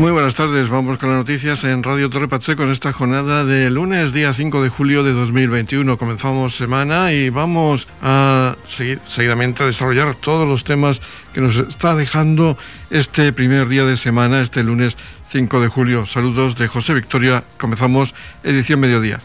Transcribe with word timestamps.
Muy 0.00 0.12
buenas 0.12 0.34
tardes, 0.34 0.70
vamos 0.70 0.96
con 0.96 1.10
las 1.10 1.18
noticias 1.18 1.62
en 1.62 1.82
Radio 1.82 2.08
Torre 2.08 2.26
Pacheco 2.26 2.62
en 2.62 2.70
esta 2.70 2.90
jornada 2.90 3.44
de 3.44 3.68
lunes, 3.68 4.14
día 4.14 4.32
5 4.32 4.62
de 4.62 4.70
julio 4.70 5.04
de 5.04 5.12
2021. 5.12 5.98
Comenzamos 5.98 6.56
semana 6.56 7.12
y 7.12 7.28
vamos 7.28 7.86
a 8.00 8.56
seguir 8.66 8.98
seguidamente 9.06 9.62
a 9.62 9.66
desarrollar 9.66 10.14
todos 10.14 10.48
los 10.48 10.64
temas 10.64 11.02
que 11.34 11.42
nos 11.42 11.56
está 11.56 11.94
dejando 11.94 12.56
este 12.88 13.30
primer 13.34 13.68
día 13.68 13.84
de 13.84 13.98
semana, 13.98 14.40
este 14.40 14.64
lunes 14.64 14.96
5 15.32 15.60
de 15.60 15.68
julio. 15.68 16.06
Saludos 16.06 16.56
de 16.56 16.66
José 16.66 16.94
Victoria, 16.94 17.44
comenzamos 17.58 18.14
edición 18.42 18.80
mediodía. 18.80 19.18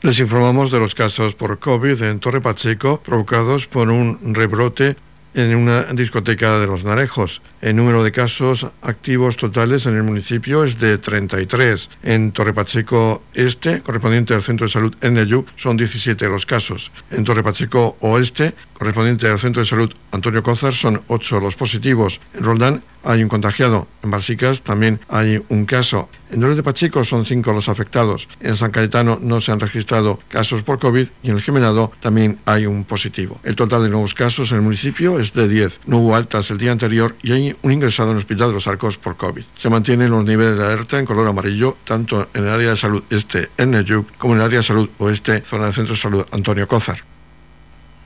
Les 0.00 0.18
informamos 0.18 0.70
de 0.70 0.78
los 0.78 0.94
casos 0.94 1.34
por 1.34 1.58
COVID 1.58 2.00
en 2.04 2.20
Torre 2.20 2.40
Pacheco 2.40 3.02
provocados 3.02 3.66
por 3.66 3.90
un 3.90 4.18
rebrote 4.34 4.96
en 5.34 5.54
una 5.54 5.84
discoteca 5.84 6.58
de 6.58 6.66
Los 6.66 6.84
Narejos. 6.84 7.42
El 7.60 7.76
número 7.76 8.04
de 8.04 8.12
casos 8.12 8.66
activos 8.82 9.36
totales 9.36 9.86
en 9.86 9.96
el 9.96 10.02
municipio 10.02 10.64
es 10.64 10.78
de 10.78 10.98
33. 10.98 11.90
En 12.02 12.32
Torre 12.32 12.52
Pacheco 12.52 13.22
Este, 13.34 13.80
correspondiente 13.80 14.34
al 14.34 14.42
Centro 14.42 14.66
de 14.66 14.72
Salud 14.72 14.94
NEU, 15.00 15.44
son 15.56 15.76
17 15.76 16.26
los 16.28 16.46
casos. 16.46 16.90
En 17.10 17.24
Torre 17.24 17.42
Pacheco 17.42 17.96
Oeste, 18.00 18.54
correspondiente 18.74 19.28
al 19.28 19.38
Centro 19.38 19.62
de 19.62 19.66
Salud 19.66 19.92
Antonio 20.12 20.42
Cózar, 20.42 20.74
son 20.74 21.02
8 21.08 21.40
los 21.40 21.56
positivos. 21.56 22.20
En 22.34 22.44
Roldán 22.44 22.82
hay 23.04 23.22
un 23.22 23.28
contagiado. 23.28 23.86
En 24.02 24.10
Balsicas 24.10 24.62
también 24.62 25.00
hay 25.08 25.42
un 25.48 25.66
caso. 25.66 26.08
En 26.30 26.40
Dolores 26.40 26.58
de 26.58 26.62
Pacheco 26.62 27.04
son 27.04 27.24
5 27.24 27.52
los 27.52 27.68
afectados. 27.68 28.28
En 28.40 28.56
San 28.56 28.70
Cayetano 28.70 29.18
no 29.22 29.40
se 29.40 29.52
han 29.52 29.60
registrado 29.60 30.18
casos 30.28 30.62
por 30.62 30.78
COVID 30.78 31.06
y 31.22 31.30
en 31.30 31.36
el 31.36 31.42
Gemenado 31.42 31.92
también 32.00 32.38
hay 32.44 32.66
un 32.66 32.84
positivo. 32.84 33.40
El 33.44 33.56
total 33.56 33.82
de 33.82 33.88
nuevos 33.88 34.14
casos 34.14 34.50
en 34.50 34.58
el 34.58 34.62
municipio 34.62 35.18
es 35.18 35.32
de 35.32 35.48
10. 35.48 35.80
No 35.86 35.98
hubo 35.98 36.16
altas 36.16 36.50
el 36.50 36.58
día 36.58 36.72
anterior 36.72 37.16
y 37.22 37.32
hay 37.32 37.56
un 37.62 37.72
ingresado 37.72 38.10
en 38.10 38.16
el 38.16 38.22
Hospital 38.22 38.48
de 38.48 38.54
los 38.54 38.66
Arcos 38.66 38.98
por 38.98 39.16
COVID. 39.16 39.44
Se 39.56 39.70
mantienen 39.70 40.10
los 40.10 40.24
niveles 40.24 40.58
de 40.58 40.64
alerta 40.64 40.98
en 40.98 41.06
color 41.06 41.26
amarillo 41.26 41.76
tanto 41.84 42.28
en 42.34 42.44
el 42.44 42.50
área 42.50 42.70
de 42.70 42.76
salud 42.76 43.02
este 43.10 43.48
en 43.56 43.70
Neyuk 43.70 44.16
como 44.18 44.34
en 44.34 44.40
el 44.40 44.46
área 44.46 44.58
de 44.58 44.64
salud 44.64 44.88
oeste, 44.98 45.42
zona 45.42 45.64
del 45.64 45.74
Centro 45.74 45.94
de 45.94 46.00
Salud 46.00 46.26
Antonio 46.30 46.68
Cózar. 46.68 46.98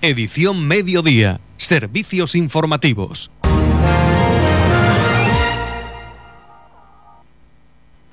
Edición 0.00 0.66
Mediodía. 0.66 1.40
Servicios 1.56 2.34
informativos. 2.34 3.30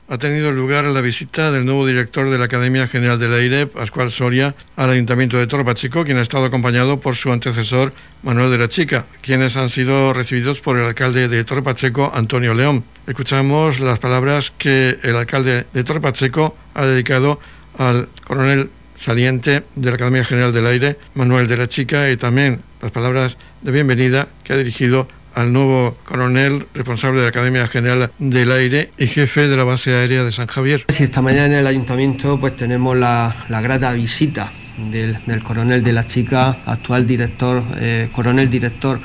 Ha 0.09 0.17
tenido 0.17 0.51
lugar 0.51 0.85
la 0.85 1.01
visita 1.01 1.51
del 1.51 1.65
nuevo 1.65 1.85
director 1.85 2.31
de 2.31 2.39
la 2.39 2.45
Academia 2.45 2.87
General 2.87 3.19
del 3.19 3.31
Aire, 3.31 3.67
Pascual 3.67 4.11
Soria, 4.11 4.55
al 4.75 4.89
Ayuntamiento 4.89 5.37
de 5.37 5.45
Torre 5.45 5.63
Pacheco, 5.63 6.03
quien 6.03 6.17
ha 6.17 6.23
estado 6.23 6.45
acompañado 6.45 6.99
por 6.99 7.15
su 7.15 7.31
antecesor, 7.31 7.93
Manuel 8.23 8.49
de 8.49 8.57
la 8.57 8.69
Chica, 8.69 9.05
quienes 9.21 9.55
han 9.55 9.69
sido 9.69 10.11
recibidos 10.11 10.61
por 10.61 10.79
el 10.79 10.85
alcalde 10.85 11.27
de 11.27 11.43
Torre 11.43 11.61
Pacheco, 11.61 12.11
Antonio 12.11 12.55
León. 12.55 12.83
Escuchamos 13.05 13.79
las 13.79 13.99
palabras 13.99 14.51
que 14.57 14.97
el 15.03 15.15
alcalde 15.15 15.67
de 15.71 15.83
Torre 15.83 16.01
Pacheco 16.01 16.57
ha 16.73 16.87
dedicado 16.87 17.39
al 17.77 18.09
coronel 18.25 18.71
saliente 18.97 19.63
de 19.75 19.89
la 19.89 19.95
Academia 19.95 20.25
General 20.25 20.51
del 20.51 20.65
Aire, 20.65 20.97
Manuel 21.13 21.47
de 21.47 21.57
la 21.57 21.69
Chica, 21.69 22.09
y 22.09 22.17
también 22.17 22.61
las 22.81 22.91
palabras 22.91 23.37
de 23.61 23.71
bienvenida 23.71 24.27
que 24.43 24.53
ha 24.53 24.57
dirigido 24.57 25.07
al 25.39 25.53
nuevo 25.53 25.95
coronel 26.03 26.65
responsable 26.73 27.19
de 27.19 27.25
la 27.25 27.29
Academia 27.29 27.67
General 27.67 28.11
del 28.19 28.51
Aire 28.51 28.89
y 28.97 29.07
jefe 29.07 29.47
de 29.47 29.55
la 29.55 29.63
base 29.63 29.93
aérea 29.93 30.23
de 30.25 30.33
San 30.33 30.47
Javier. 30.47 30.83
esta 30.87 31.21
mañana 31.21 31.45
en 31.45 31.53
el 31.53 31.67
ayuntamiento 31.67 32.37
pues 32.37 32.57
tenemos 32.57 32.97
la, 32.97 33.33
grata 33.47 33.93
visita 33.93 34.51
del, 34.91 35.17
coronel 35.41 35.81
de 35.81 35.93
la 35.93 36.05
chica, 36.05 36.57
actual 36.65 37.07
director, 37.07 37.63
eh, 37.77 38.09
coronel 38.11 38.49
director 38.49 38.99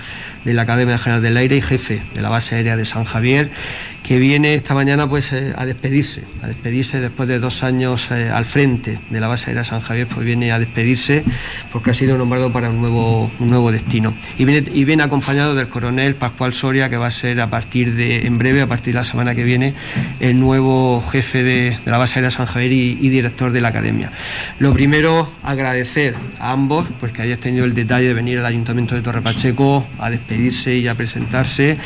de 0.45 0.53
la 0.55 0.63
Academia 0.63 0.99
General 0.99 1.23
del 1.23 1.37
Aire 1.37 1.57
y 1.57 1.63
jefe 1.63 2.03
de 2.13 2.21
la 2.21 2.31
base 2.31 2.57
aérea 2.57 2.77
de 2.77 2.85
San 2.85 3.05
Javier 3.05 3.53
que 4.05 4.19
viene 4.19 4.53
esta 4.53 4.75
mañana 4.75 5.09
pues 5.09 5.33
eh, 5.33 5.55
a 5.57 5.65
despedirse, 5.65 6.23
a 6.43 6.47
despedirse 6.47 7.01
después 7.01 7.27
de 7.27 7.39
dos 7.39 7.63
años 7.63 8.11
eh, 8.11 8.31
al 8.31 8.45
frente 8.45 9.01
de 9.09 9.19
la 9.19 9.29
base 9.29 9.49
aérea 9.49 9.65
San 9.65 9.81
Javier, 9.81 10.07
pues 10.07 10.27
viene 10.27 10.53
a 10.53 10.59
despedirse 10.59 11.25
porque 11.73 11.91
ha 11.91 11.95
sido 11.95 12.19
nombrado 12.19 12.53
para 12.53 12.69
un 12.69 12.81
nuevo, 12.81 13.31
un 13.41 13.49
nuevo 13.49 13.73
destino. 13.73 14.15
Y 14.39 14.45
viene, 14.45 14.71
y 14.73 14.85
viene 14.85 15.03
acompañado 15.03 15.55
del 15.55 15.69
coronel 15.69 16.17
Pascual 16.17 16.53
Soria, 16.53 16.91
que 16.91 16.99
va 16.99 17.07
a 17.07 17.11
ser 17.11 17.41
a 17.41 17.49
partir 17.49 17.95
de, 17.95 18.27
en 18.27 18.37
breve, 18.37 18.61
a 18.61 18.67
partir 18.67 18.93
de 18.93 19.01
la 19.01 19.05
semana 19.05 19.35
que 19.35 19.43
viene, 19.43 19.73
el 20.21 20.39
nuevo 20.39 21.03
jefe 21.11 21.43
de, 21.43 21.79
la 21.87 21.97
base 21.97 22.17
aérea 22.17 22.31
San 22.31 22.45
Javier 22.45 22.73
y, 22.73 23.09
director 23.09 23.53
de 23.53 23.63
la 23.63 23.69
academia. 23.69 24.13
Lo 24.59 24.75
primero, 24.75 25.33
agradecer 25.43 26.15
a 26.39 26.53
ambos, 26.53 26.87
pues 27.01 27.13
que 27.13 27.23
hayáis 27.23 27.41
tenido 27.41 27.65
el 27.65 27.75
detalle 27.75 28.09
de 28.09 28.15
venir 28.15 28.39
al 28.39 28.47
Ayuntamiento 28.47 28.95
de 28.95 29.01
Torre 29.01 29.23
Pacheco 29.23 29.87
a 29.99 30.11
despedirse 30.11 30.77
y 30.77 30.89
a 30.89 30.95
presentarse 30.95 31.79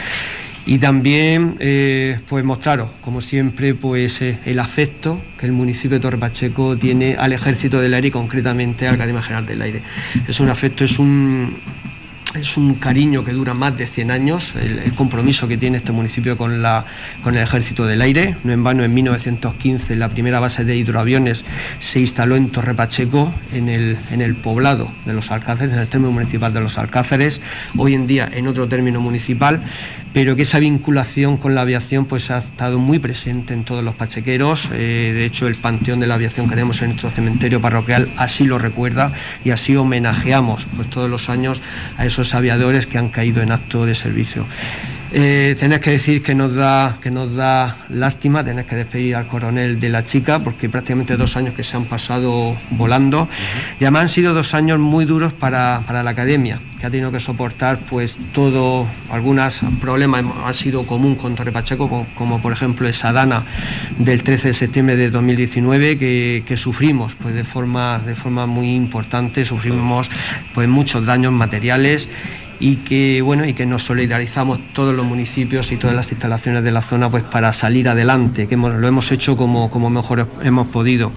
y 0.69 0.79
también 0.79 1.57
eh, 1.61 2.21
pues 2.29 2.45
mostraros, 2.45 2.91
como 3.01 3.23
siempre, 3.23 3.75
pues 3.75 4.21
eh, 4.21 4.39
el 4.45 4.59
afecto 4.59 5.19
que 5.39 5.47
el 5.47 5.53
municipio 5.53 5.97
de 5.97 6.01
Torre 6.01 6.19
Pacheco 6.19 6.77
tiene 6.77 7.17
al 7.17 7.33
Ejército 7.33 7.81
del 7.81 7.95
Aire 7.95 8.09
y 8.09 8.11
concretamente 8.11 8.87
al 8.87 8.97
Academia 8.97 9.23
General 9.23 9.47
del 9.47 9.63
Aire. 9.63 9.83
Es 10.29 10.41
un 10.41 10.51
afecto, 10.51 10.85
es 10.85 10.99
un, 10.99 11.57
es 12.35 12.57
un 12.59 12.75
cariño 12.75 13.25
que 13.25 13.33
dura 13.33 13.55
más 13.55 13.77
de 13.79 13.87
100 13.87 14.11
años, 14.11 14.55
el, 14.57 14.93
compromiso 14.93 15.49
que 15.49 15.57
tiene 15.57 15.79
este 15.79 15.93
municipio 15.93 16.37
con, 16.37 16.61
la, 16.61 16.85
con 17.23 17.35
el 17.35 17.43
Ejército 17.43 17.87
del 17.87 18.03
Aire. 18.03 18.37
No 18.45 18.53
en 18.53 18.63
vano, 18.63 18.85
en 18.85 18.93
1915 18.93 19.97
la 19.97 20.11
primera 20.11 20.39
base 20.39 20.65
de 20.65 20.77
hidroaviones 20.77 21.45
se 21.79 22.01
instaló 22.01 22.37
en 22.37 22.51
Torre 22.51 22.75
Pacheco, 22.75 23.33
en 23.55 23.69
el, 23.69 23.97
en 24.11 24.21
el 24.21 24.37
poblado 24.37 24.93
de 25.07 25.15
los 25.15 25.31
Alcáceres, 25.31 25.73
en 25.73 25.81
el 25.81 25.89
término 25.89 26.13
municipal 26.13 26.53
de 26.53 26.61
los 26.61 26.77
Alcáceres, 26.77 27.41
hoy 27.77 27.95
en 27.95 28.07
día 28.07 28.29
en 28.31 28.47
otro 28.47 28.69
término 28.69 29.01
municipal, 29.01 29.63
pero 30.13 30.37
que 30.37 30.43
esa 30.43 30.59
vinculación 30.59 31.37
con 31.37 31.55
la 31.55 31.63
aviación 31.63 32.07
pues, 32.07 32.31
ha 32.31 32.39
estado 32.39 32.79
muy 32.79 32.99
presente 32.99 33.55
en 33.55 33.65
todos 33.65 33.85
los 33.85 33.95
pachequeros. 33.95 34.69
Eh, 34.73 35.13
de 35.15 35.25
hecho, 35.25 35.47
el 35.47 35.57
panteón 35.57 36.01
de 36.01 36.07
la 36.07 36.15
aviación 36.15 36.47
que 36.47 36.55
tenemos 36.55 36.81
en 36.83 36.89
nuestro 36.89 37.11
cementerio 37.11 37.61
parroquial 37.61 38.11
así 38.17 38.45
lo 38.45 38.59
recuerda 38.59 39.13
y 39.45 39.51
así 39.51 39.77
homenajeamos 39.77 40.67
pues, 40.77 40.89
todos 40.91 41.11
los 41.11 41.29
años 41.29 41.61
a 41.97 42.07
esos 42.07 42.35
aviadores 42.35 42.87
que 42.87 42.99
han 42.99 43.09
caído 43.09 43.43
en 43.43 43.53
acto 43.53 43.87
de 43.87 43.95
servicio. 43.95 44.47
Eh, 45.11 45.57
tenés 45.59 45.81
que 45.81 45.91
decir 45.91 46.23
que 46.23 46.35
nos 46.35 46.55
da 46.55 46.99
que 47.01 47.11
nos 47.11 47.35
da 47.35 47.87
lástima, 47.89 48.45
tenés 48.45 48.67
que 48.67 48.77
despedir 48.77 49.17
al 49.17 49.27
coronel 49.27 49.81
de 49.81 49.89
la 49.89 50.05
chica, 50.05 50.39
porque 50.41 50.69
prácticamente 50.69 51.17
dos 51.17 51.37
años 51.37 51.55
que 51.55 51.65
se 51.65 51.77
han 51.77 51.87
pasado 51.87 52.57
volando. 52.71 53.29
Y 53.81 53.85
además 53.85 54.03
han 54.03 54.09
sido 54.09 54.35
dos 54.35 54.53
años 54.55 54.79
muy 54.79 55.07
duros 55.07 55.33
para, 55.33 55.83
la 55.89 56.11
academia, 56.11 56.61
que 56.79 56.87
ha 56.87 56.91
tenido 56.91 57.11
que 57.11 57.21
soportar 57.21 57.81
pues 57.81 58.19
todo, 58.33 58.87
algunos 59.11 59.61
problemas. 59.81 60.25
Ha 60.45 60.53
sido 60.53 60.83
común 60.85 61.15
con 61.15 61.35
Torre 61.35 61.53
Pacheco, 61.53 62.07
como, 62.15 62.43
por 62.43 62.53
ejemplo 62.53 62.87
esa 62.87 63.13
dana 63.13 63.45
del 63.99 64.23
13 64.23 64.49
de 64.49 64.55
septiembre 64.55 64.97
de 64.97 65.11
2019 65.11 65.99
que, 65.99 66.45
que, 66.47 66.57
sufrimos 66.57 67.15
pues 67.15 67.35
de 67.35 67.45
forma, 67.45 67.99
de 68.01 68.15
forma 68.15 68.47
muy 68.47 68.75
importante, 68.75 69.45
sufrimos 69.45 70.11
pues 70.55 70.69
muchos 70.69 71.07
daños 71.07 71.33
materiales 71.33 72.09
y 72.61 72.77
que 72.77 73.23
bueno 73.23 73.45
y 73.45 73.55
que 73.55 73.67
nos 73.67 73.85
solidarizamos 73.85 74.59
todos 74.73 74.95
los 74.95 75.05
municipios 75.05 75.71
y 75.73 75.77
todas 75.77 75.95
las 75.95 76.11
instalaciones 76.11 76.65
de 76.65 76.73
la 76.73 76.83
zona 76.83 77.11
pues 77.11 77.25
para 77.25 77.53
salir 77.53 77.89
adelante 77.89 78.47
que 78.49 78.57
lo 78.57 78.87
hemos 78.87 79.13
hecho 79.13 79.37
como, 79.37 79.71
como 79.71 79.91
mejor 79.91 80.29
hemos 80.43 80.69
podido. 80.69 81.13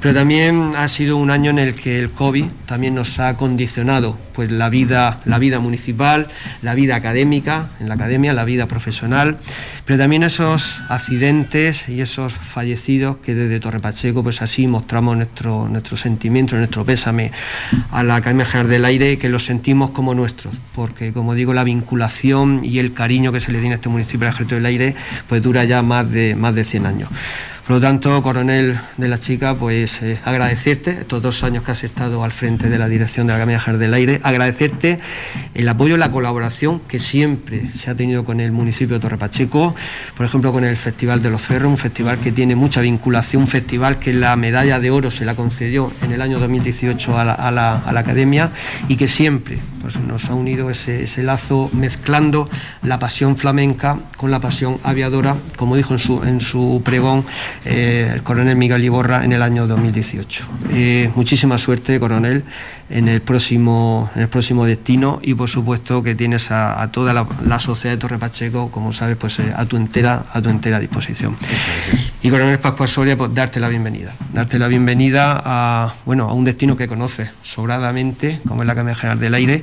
Pero 0.00 0.14
también 0.14 0.74
ha 0.76 0.86
sido 0.88 1.16
un 1.16 1.30
año 1.30 1.50
en 1.50 1.58
el 1.58 1.74
que 1.74 1.98
el 1.98 2.10
COVID 2.10 2.44
también 2.66 2.94
nos 2.94 3.18
ha 3.18 3.36
condicionado 3.36 4.18
pues 4.34 4.50
la 4.50 4.68
vida 4.68 5.20
la 5.24 5.38
vida 5.38 5.60
municipal 5.60 6.26
la 6.60 6.74
vida 6.74 6.96
académica 6.96 7.68
en 7.80 7.88
la 7.88 7.94
academia 7.94 8.32
la 8.32 8.44
vida 8.44 8.66
profesional 8.66 9.38
pero 9.84 9.98
también 9.98 10.22
esos 10.22 10.80
accidentes 10.88 11.88
y 11.88 12.00
esos 12.00 12.32
fallecidos 12.32 13.18
que 13.18 13.34
desde 13.34 13.60
Torre 13.60 13.80
Pacheco 13.80 14.22
pues 14.22 14.40
así 14.40 14.66
mostramos 14.66 15.16
nuestro, 15.16 15.68
nuestro 15.68 15.96
sentimiento, 15.96 16.56
nuestro 16.56 16.84
pésame 16.84 17.32
a 17.90 18.02
la 18.02 18.16
Academia 18.16 18.46
General 18.46 18.70
del 18.70 18.84
Aire, 18.86 19.18
que 19.18 19.28
los 19.28 19.44
sentimos 19.44 19.90
como 19.90 20.14
nuestros, 20.14 20.54
porque 20.74 21.12
como 21.12 21.34
digo, 21.34 21.54
la 21.54 21.64
vinculación 21.64 22.60
y 22.62 22.78
el 22.78 22.92
cariño 22.92 23.32
que 23.32 23.40
se 23.40 23.52
le 23.52 23.60
tiene 23.60 23.74
a 23.74 23.76
este 23.76 23.88
municipio 23.88 24.20
del 24.20 24.34
Ejército 24.34 24.54
del 24.56 24.66
Aire 24.66 24.94
pues 25.28 25.42
dura 25.42 25.64
ya 25.64 25.82
más 25.82 26.10
de, 26.10 26.34
más 26.34 26.54
de 26.54 26.64
100 26.64 26.86
años. 26.86 27.08
Por 27.66 27.76
lo 27.76 27.80
tanto, 27.80 28.22
coronel 28.22 28.78
de 28.98 29.08
la 29.08 29.16
chica, 29.16 29.54
pues 29.54 30.02
eh, 30.02 30.18
agradecerte 30.22 30.90
estos 31.00 31.22
dos 31.22 31.42
años 31.44 31.64
que 31.64 31.72
has 31.72 31.82
estado 31.82 32.22
al 32.22 32.30
frente 32.30 32.68
de 32.68 32.76
la 32.76 32.88
dirección 32.88 33.26
de 33.26 33.30
la 33.30 33.36
Academia 33.36 33.58
General 33.58 33.80
del 33.80 33.94
Aire, 33.94 34.20
agradecerte 34.22 34.98
el 35.54 35.66
apoyo 35.66 35.94
y 35.94 35.98
la 35.98 36.10
colaboración 36.10 36.80
que 36.80 36.98
siempre 36.98 37.70
se 37.72 37.90
ha 37.90 37.94
tenido 37.94 38.22
con 38.22 38.40
el 38.40 38.52
municipio 38.52 38.96
de 38.96 39.00
Torre 39.00 39.16
Pacheco, 39.16 39.74
por 40.14 40.26
ejemplo 40.26 40.52
con 40.52 40.62
el 40.62 40.76
Festival 40.76 41.22
de 41.22 41.30
los 41.30 41.40
Ferros, 41.40 41.70
un 41.70 41.78
festival 41.78 42.18
que 42.18 42.32
tiene 42.32 42.54
mucha 42.54 42.82
vinculación, 42.82 43.44
un 43.44 43.48
festival 43.48 43.98
que 43.98 44.12
la 44.12 44.36
medalla 44.36 44.78
de 44.78 44.90
oro 44.90 45.10
se 45.10 45.24
la 45.24 45.34
concedió 45.34 45.90
en 46.02 46.12
el 46.12 46.20
año 46.20 46.38
2018 46.40 47.18
a 47.18 47.50
la, 47.50 47.98
Academia 47.98 48.50
y 48.88 48.96
que 48.96 49.08
siempre 49.08 49.56
pues 49.84 49.96
nos 50.00 50.30
ha 50.30 50.34
unido 50.34 50.70
ese, 50.70 51.22
lazo 51.22 51.68
mezclando 51.74 52.48
la 52.82 52.98
pasión 52.98 53.36
flamenca 53.36 53.98
con 54.16 54.30
la 54.30 54.40
pasión 54.40 54.78
aviadora, 54.82 55.36
como 55.56 55.76
dijo 55.76 55.92
en 55.92 56.00
su, 56.00 56.24
en 56.24 56.40
su 56.40 56.80
pregón 56.82 57.26
eh, 57.66 58.10
el 58.14 58.22
coronel 58.22 58.56
Miguel 58.56 58.82
Iborra 58.82 59.26
en 59.26 59.34
el 59.34 59.42
año 59.42 59.66
2018. 59.66 60.46
Eh, 60.72 61.10
muchísima 61.14 61.58
suerte, 61.58 62.00
coronel, 62.00 62.44
en 62.88 63.08
el 63.08 63.20
próximo, 63.20 64.10
en 64.14 64.22
el 64.22 64.28
próximo 64.28 64.64
destino 64.64 65.20
y 65.22 65.34
por 65.34 65.50
supuesto 65.50 66.02
que 66.02 66.14
tienes 66.14 66.50
a, 66.50 66.88
toda 66.90 67.12
la, 67.12 67.60
sociedad 67.60 67.94
de 67.94 68.00
Torre 68.00 68.18
Pacheco, 68.18 68.70
como 68.70 68.90
sabes, 68.94 69.18
pues 69.18 69.38
eh, 69.38 69.52
a 69.54 69.66
tu 69.66 69.76
entera, 69.76 70.24
a 70.32 70.40
tu 70.40 70.48
entera 70.48 70.80
disposición. 70.80 71.36
Y 72.24 72.30
coronel 72.30 72.58
Pascual 72.58 72.88
Soria, 72.88 73.18
pues 73.18 73.34
darte 73.34 73.60
la 73.60 73.68
bienvenida, 73.68 74.14
darte 74.32 74.58
la 74.58 74.66
bienvenida 74.66 75.42
a 75.44 75.94
bueno 76.06 76.26
a 76.26 76.32
un 76.32 76.42
destino 76.42 76.74
que 76.74 76.88
conoces 76.88 77.28
sobradamente, 77.42 78.40
como 78.48 78.62
es 78.62 78.66
la 78.66 78.72
Academia 78.72 78.94
General 78.94 79.20
del 79.20 79.34
Aire, 79.34 79.62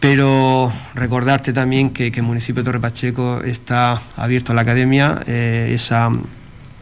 pero 0.00 0.72
recordarte 0.96 1.52
también 1.52 1.90
que, 1.90 2.08
el 2.08 2.22
municipio 2.24 2.64
de 2.64 2.64
Torre 2.64 2.80
Pacheco 2.80 3.42
está 3.44 4.02
abierto 4.16 4.50
a 4.50 4.56
la 4.56 4.62
academia, 4.62 5.22
eh, 5.28 5.70
esa 5.72 6.10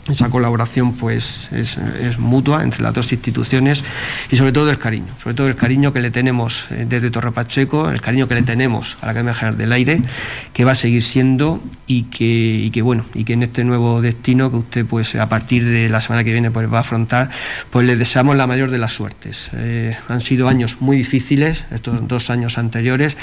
esa 0.09 0.29
colaboración 0.31 0.95
pues 0.95 1.49
es, 1.53 2.19
mutua 2.19 2.65
entre 2.65 2.83
las 2.83 2.93
dos 2.93 3.13
instituciones 3.13 3.85
y 4.31 4.37
sobre 4.37 4.53
todo 4.53 4.71
el 4.71 4.79
cariño, 4.79 5.15
sobre 5.23 5.35
todo 5.35 5.47
el 5.47 5.55
cariño 5.55 5.93
que 5.93 6.01
le 6.01 6.11
tenemos 6.11 6.67
eh, 6.71 6.87
desde 6.89 7.11
Torre 7.11 7.31
Pacheco, 7.31 7.89
el 7.89 8.01
cariño 8.01 8.27
que 8.27 8.35
le 8.35 8.43
tenemos 8.43 8.97
a 9.01 9.07
la 9.07 9.13
Academia 9.13 9.35
General 9.35 9.59
del 9.59 9.73
Aire, 9.73 10.03
que 10.53 10.65
va 10.65 10.73
a 10.73 10.75
seguir 10.75 11.05
siendo 11.05 11.63
y 11.87 12.05
que, 12.05 12.71
que 12.73 12.83
bueno, 12.83 13.05
y 13.15 13.25
que 13.25 13.35
en 13.35 13.45
este 13.45 13.63
nuevo 13.63 14.03
destino 14.03 14.51
que 14.51 14.57
usted 14.57 14.87
pues 14.87 15.15
a 15.15 15.29
partir 15.29 15.65
de 15.65 15.89
la 15.89 16.01
semana 16.01 16.25
que 16.25 16.33
viene 16.33 16.51
pues 16.51 16.73
va 16.73 16.79
a 16.79 16.81
afrontar, 16.81 17.31
pues 17.71 17.87
le 17.87 17.97
deseamos 17.97 18.37
la 18.37 18.49
mayor 18.49 18.71
de 18.71 18.79
las 18.79 18.93
suertes. 18.93 19.51
Eh, 19.55 19.97
han 20.09 20.21
sido 20.21 20.49
años 20.49 20.79
muy 20.81 20.97
difíciles, 20.97 21.65
estos 21.71 22.09
dos 22.09 22.29
años 22.29 22.59
anteriores, 22.59 23.17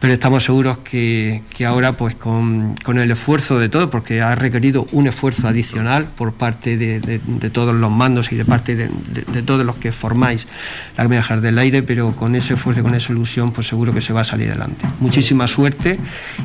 pero 0.00 0.14
estamos 0.14 0.42
seguros 0.42 0.78
que, 0.78 1.42
ahora 1.66 1.92
pues 1.92 2.14
con, 2.14 2.74
el 2.86 3.10
esfuerzo 3.10 3.58
de 3.58 3.68
todo, 3.68 3.90
porque 3.90 4.22
ha 4.22 4.34
requerido 4.34 4.86
un 4.92 5.06
esfuerzo 5.06 5.46
adicional, 5.46 6.08
por 6.16 6.32
parte 6.32 6.78
de, 6.78 7.20
todos 7.52 7.74
los 7.74 7.90
mandos 7.90 8.32
y 8.32 8.36
de 8.36 8.46
parte 8.46 8.74
de, 8.74 9.42
todos 9.42 9.64
los 9.64 9.76
que 9.76 9.92
formáis 9.92 10.46
la 10.96 11.04
Academia 11.04 11.22
General 11.22 11.42
del 11.42 11.58
Aire, 11.58 11.82
pero 11.82 12.12
con 12.12 12.34
ese 12.34 12.54
esfuerzo, 12.54 12.82
con 12.82 12.94
esa 12.94 13.12
ilusión, 13.12 13.52
pues 13.52 13.66
seguro 13.66 13.92
que 13.92 14.00
se 14.00 14.14
va 14.14 14.22
a 14.22 14.24
salir 14.24 14.48
adelante. 14.48 14.86
Muchísima 15.00 15.46
suerte 15.46 15.98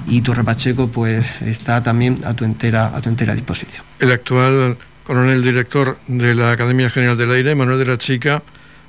y 0.06 0.22
tu 0.22 0.34
repacheco 0.34 0.88
pues 0.88 1.26
está 1.42 1.82
también 1.82 2.20
a 2.26 2.34
tu 2.34 2.44
entera, 2.44 2.92
a 2.94 3.02
tu 3.02 3.08
entera 3.08 3.34
disposición. 3.34 3.86
El 4.00 4.12
actual 4.12 4.78
coronel 5.06 5.42
director 5.42 5.98
de 6.08 6.36
la 6.36 6.52
Academia 6.52 6.90
General 6.90 7.18
del 7.18 7.32
Aire, 7.32 7.56
Manuel 7.56 7.80
de 7.80 7.86
la 7.86 7.98
Chica, 7.98 8.44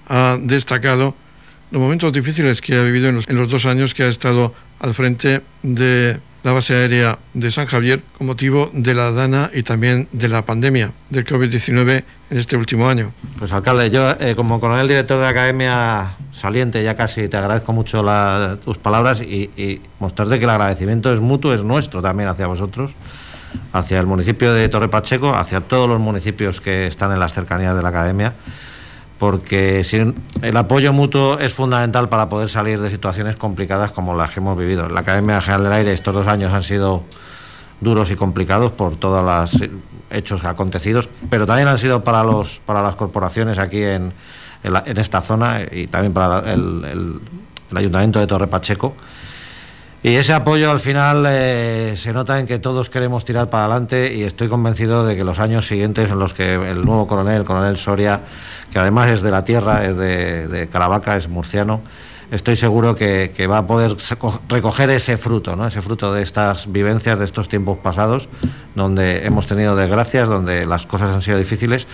ha 0.08 0.36
destacado 0.40 1.14
los 1.70 1.80
momentos 1.80 2.12
difíciles 2.12 2.60
que 2.60 2.76
ha 2.76 2.82
vivido 2.82 3.08
en 3.08 3.36
los 3.36 3.50
dos 3.50 3.66
años 3.66 3.94
que 3.94 4.04
ha 4.04 4.08
estado 4.08 4.54
al 4.80 4.94
frente 4.94 5.42
de 5.62 6.18
la 6.46 6.52
base 6.52 6.74
aérea 6.74 7.18
de 7.34 7.50
San 7.50 7.66
Javier 7.66 8.02
con 8.16 8.28
motivo 8.28 8.70
de 8.72 8.94
la 8.94 9.10
DANA 9.10 9.50
y 9.52 9.64
también 9.64 10.06
de 10.12 10.28
la 10.28 10.42
pandemia 10.42 10.92
del 11.10 11.26
COVID-19 11.26 12.04
en 12.30 12.38
este 12.38 12.56
último 12.56 12.88
año. 12.88 13.10
Pues 13.36 13.50
alcalde, 13.50 13.90
yo 13.90 14.12
eh, 14.20 14.36
como 14.36 14.60
coronel 14.60 14.86
director 14.86 15.16
de 15.16 15.24
la 15.24 15.30
academia 15.30 16.10
saliente 16.32 16.84
ya 16.84 16.94
casi 16.94 17.26
te 17.26 17.36
agradezco 17.36 17.72
mucho 17.72 18.04
tus 18.64 18.78
palabras 18.78 19.20
y, 19.22 19.50
y 19.56 19.80
mostrarte 19.98 20.38
que 20.38 20.44
el 20.44 20.50
agradecimiento 20.50 21.12
es 21.12 21.18
mutuo, 21.18 21.52
es 21.52 21.64
nuestro 21.64 22.00
también 22.00 22.28
hacia 22.28 22.46
vosotros, 22.46 22.92
hacia 23.72 23.98
el 23.98 24.06
municipio 24.06 24.52
de 24.52 24.68
Torre 24.68 24.88
Pacheco, 24.88 25.34
hacia 25.34 25.62
todos 25.62 25.88
los 25.88 25.98
municipios 25.98 26.60
que 26.60 26.86
están 26.86 27.10
en 27.10 27.18
las 27.18 27.32
cercanías 27.32 27.74
de 27.74 27.82
la 27.82 27.88
academia 27.88 28.34
porque 29.18 29.82
el 30.42 30.56
apoyo 30.56 30.92
mutuo 30.92 31.38
es 31.38 31.52
fundamental 31.52 32.08
para 32.08 32.28
poder 32.28 32.50
salir 32.50 32.80
de 32.80 32.90
situaciones 32.90 33.36
complicadas 33.36 33.90
como 33.90 34.14
las 34.14 34.30
que 34.30 34.40
hemos 34.40 34.58
vivido. 34.58 34.88
La 34.88 35.00
Academia 35.00 35.40
General 35.40 35.64
del 35.64 35.72
Aire 35.72 35.92
estos 35.92 36.14
dos 36.14 36.26
años 36.26 36.52
han 36.52 36.62
sido 36.62 37.02
duros 37.80 38.10
y 38.10 38.16
complicados 38.16 38.72
por 38.72 38.96
todos 38.96 39.24
los 39.24 39.68
hechos 40.10 40.44
acontecidos, 40.44 41.08
pero 41.30 41.46
también 41.46 41.68
han 41.68 41.78
sido 41.78 42.04
para 42.04 42.22
los 42.24 42.60
para 42.64 42.82
las 42.82 42.94
corporaciones 42.96 43.58
aquí 43.58 43.82
en, 43.82 44.12
en, 44.62 44.98
esta 44.98 45.20
zona 45.20 45.62
y 45.70 45.86
también 45.86 46.12
para 46.12 46.52
el, 46.52 47.20
Ayuntamiento 47.74 48.20
de 48.20 48.28
Torre 48.28 48.46
Pacheco. 48.46 48.94
Y 50.06 50.14
ese 50.14 50.32
apoyo 50.32 50.70
al 50.70 50.78
final 50.78 51.26
eh, 51.28 51.94
se 51.96 52.12
nota 52.12 52.38
en 52.38 52.46
que 52.46 52.60
todos 52.60 52.90
queremos 52.90 53.24
tirar 53.24 53.50
para 53.50 53.64
adelante 53.64 54.14
y 54.14 54.22
estoy 54.22 54.46
convencido 54.46 55.04
de 55.04 55.16
que 55.16 55.24
los 55.24 55.40
años 55.40 55.66
siguientes 55.66 56.12
en 56.12 56.20
los 56.20 56.32
que 56.32 56.54
el 56.54 56.84
nuevo 56.84 57.08
coronel, 57.08 57.38
el 57.38 57.44
coronel 57.44 57.76
Soria, 57.76 58.20
que 58.72 58.78
además 58.78 59.08
es 59.08 59.20
de 59.20 59.32
la 59.32 59.44
tierra, 59.44 59.84
es 59.84 59.96
de, 59.96 60.68
Caravaca, 60.70 61.16
es 61.16 61.26
murciano, 61.26 61.80
estoy 62.30 62.54
seguro 62.54 62.94
que, 62.94 63.48
va 63.50 63.58
a 63.58 63.66
poder 63.66 63.96
recoger 64.48 64.90
ese 64.90 65.18
fruto, 65.18 65.56
¿no? 65.56 65.66
ese 65.66 65.82
fruto 65.82 66.14
de 66.14 66.22
estas 66.22 66.70
vivencias, 66.70 67.18
de 67.18 67.24
estos 67.24 67.48
tiempos 67.48 67.78
pasados, 67.78 68.28
donde 68.76 69.26
hemos 69.26 69.48
tenido 69.48 69.74
desgracias, 69.74 70.28
donde 70.28 70.66
las 70.66 70.86
cosas 70.86 71.12
han 71.12 71.22
sido 71.22 71.36
difíciles, 71.36 71.88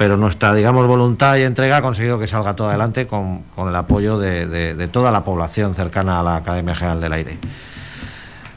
pero 0.00 0.16
nuestra, 0.16 0.54
digamos, 0.54 0.86
voluntad 0.86 1.36
y 1.36 1.42
entrega 1.42 1.76
ha 1.76 1.82
conseguido 1.82 2.18
que 2.18 2.26
salga 2.26 2.56
todo 2.56 2.70
adelante 2.70 3.06
con, 3.06 3.42
el 3.58 3.76
apoyo 3.76 4.18
de, 4.18 4.88
toda 4.90 5.12
la 5.12 5.24
población 5.24 5.74
cercana 5.74 6.20
a 6.20 6.22
la 6.22 6.36
Academia 6.36 6.74
General 6.74 7.02
del 7.02 7.12
Aire. 7.12 7.36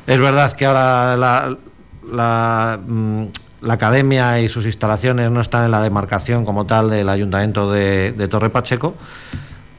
Es 0.07 0.19
verdad 0.21 0.53
que 0.53 0.65
ahora 0.65 1.17
la, 1.17 2.79
mm, 2.87 3.23
la 3.59 3.73
academia 3.73 4.39
y 4.39 4.47
sus 4.47 4.65
instalaciones 4.65 5.31
no 5.31 5.41
están 5.41 5.65
en 5.65 5.71
la 5.71 5.81
demarcación 5.81 6.45
como 6.45 6.65
tal 6.65 6.89
del 6.89 7.09
ayuntamiento 7.09 7.69
de, 7.69 8.13
Torre 8.31 8.49
Pacheco, 8.49 8.95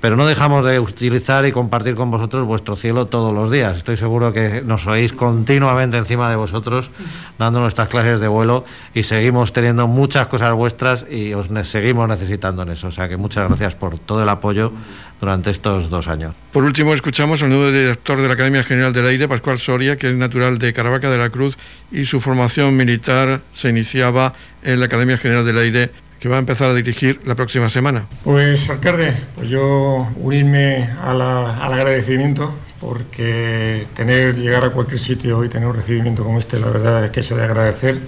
pero 0.04 0.16
no 0.16 0.26
dejamos 0.26 0.66
de 0.66 0.78
utilizar 0.78 1.46
y 1.46 1.52
compartir 1.52 1.94
con 1.94 2.10
vosotros 2.10 2.44
vuestro 2.44 2.76
cielo 2.76 3.06
todos 3.06 3.32
los 3.32 3.50
días. 3.50 3.78
Estoy 3.78 3.96
seguro 3.96 4.34
que 4.34 4.60
nos 4.60 4.86
oís 4.86 5.14
continuamente 5.14 5.96
encima 5.96 6.28
de 6.28 6.36
vosotros, 6.36 6.90
dando 7.38 7.60
nuestras 7.60 7.88
clases 7.88 8.20
de 8.20 8.28
vuelo 8.28 8.66
y 8.92 9.04
seguimos 9.04 9.54
teniendo 9.54 9.88
muchas 9.88 10.26
cosas 10.26 10.52
vuestras 10.52 11.06
y 11.10 11.32
os 11.32 11.48
seguimos 11.66 12.06
necesitando 12.06 12.64
en 12.64 12.68
eso. 12.68 12.88
O 12.88 12.90
sea 12.90 13.08
que 13.08 13.16
muchas 13.16 13.48
gracias 13.48 13.76
por 13.76 13.98
todo 13.98 14.22
el 14.22 14.28
apoyo 14.28 14.72
durante 15.20 15.48
estos 15.48 15.88
dos 15.88 16.06
años. 16.06 16.34
Por 16.52 16.64
último, 16.64 16.92
escuchamos 16.92 17.42
al 17.42 17.48
nuevo 17.48 17.70
director 17.70 18.20
de 18.20 18.28
la 18.28 18.34
Academia 18.34 18.62
General 18.62 18.92
del 18.92 19.06
Aire, 19.06 19.26
Pascual 19.26 19.58
Soria, 19.58 19.96
que 19.96 20.10
es 20.10 20.14
natural 20.14 20.58
de 20.58 20.74
Caravaca 20.74 21.10
de 21.10 21.16
la 21.16 21.30
Cruz 21.30 21.56
y 21.90 22.04
su 22.04 22.20
formación 22.20 22.76
militar 22.76 23.40
se 23.54 23.70
iniciaba 23.70 24.34
en 24.62 24.80
la 24.80 24.86
Academia 24.86 25.16
General 25.16 25.46
del 25.46 25.56
Aire 25.56 25.90
que 26.24 26.30
va 26.30 26.36
a 26.36 26.38
empezar 26.38 26.70
a 26.70 26.74
dirigir 26.74 27.20
la 27.26 27.34
próxima 27.34 27.68
semana. 27.68 28.06
Pues 28.24 28.70
alcalde, 28.70 29.14
pues 29.34 29.46
yo 29.50 30.08
unirme 30.16 30.88
al 30.98 31.20
agradecimiento 31.20 32.54
porque 32.80 33.86
tener 33.94 34.34
llegar 34.34 34.64
a 34.64 34.70
cualquier 34.70 35.00
sitio 35.00 35.44
y 35.44 35.50
tener 35.50 35.68
un 35.68 35.74
recibimiento 35.74 36.24
como 36.24 36.38
este, 36.38 36.58
la 36.58 36.68
verdad 36.68 37.04
es 37.04 37.10
que 37.10 37.22
se 37.22 37.34
de 37.34 37.44
agradecer. 37.44 37.98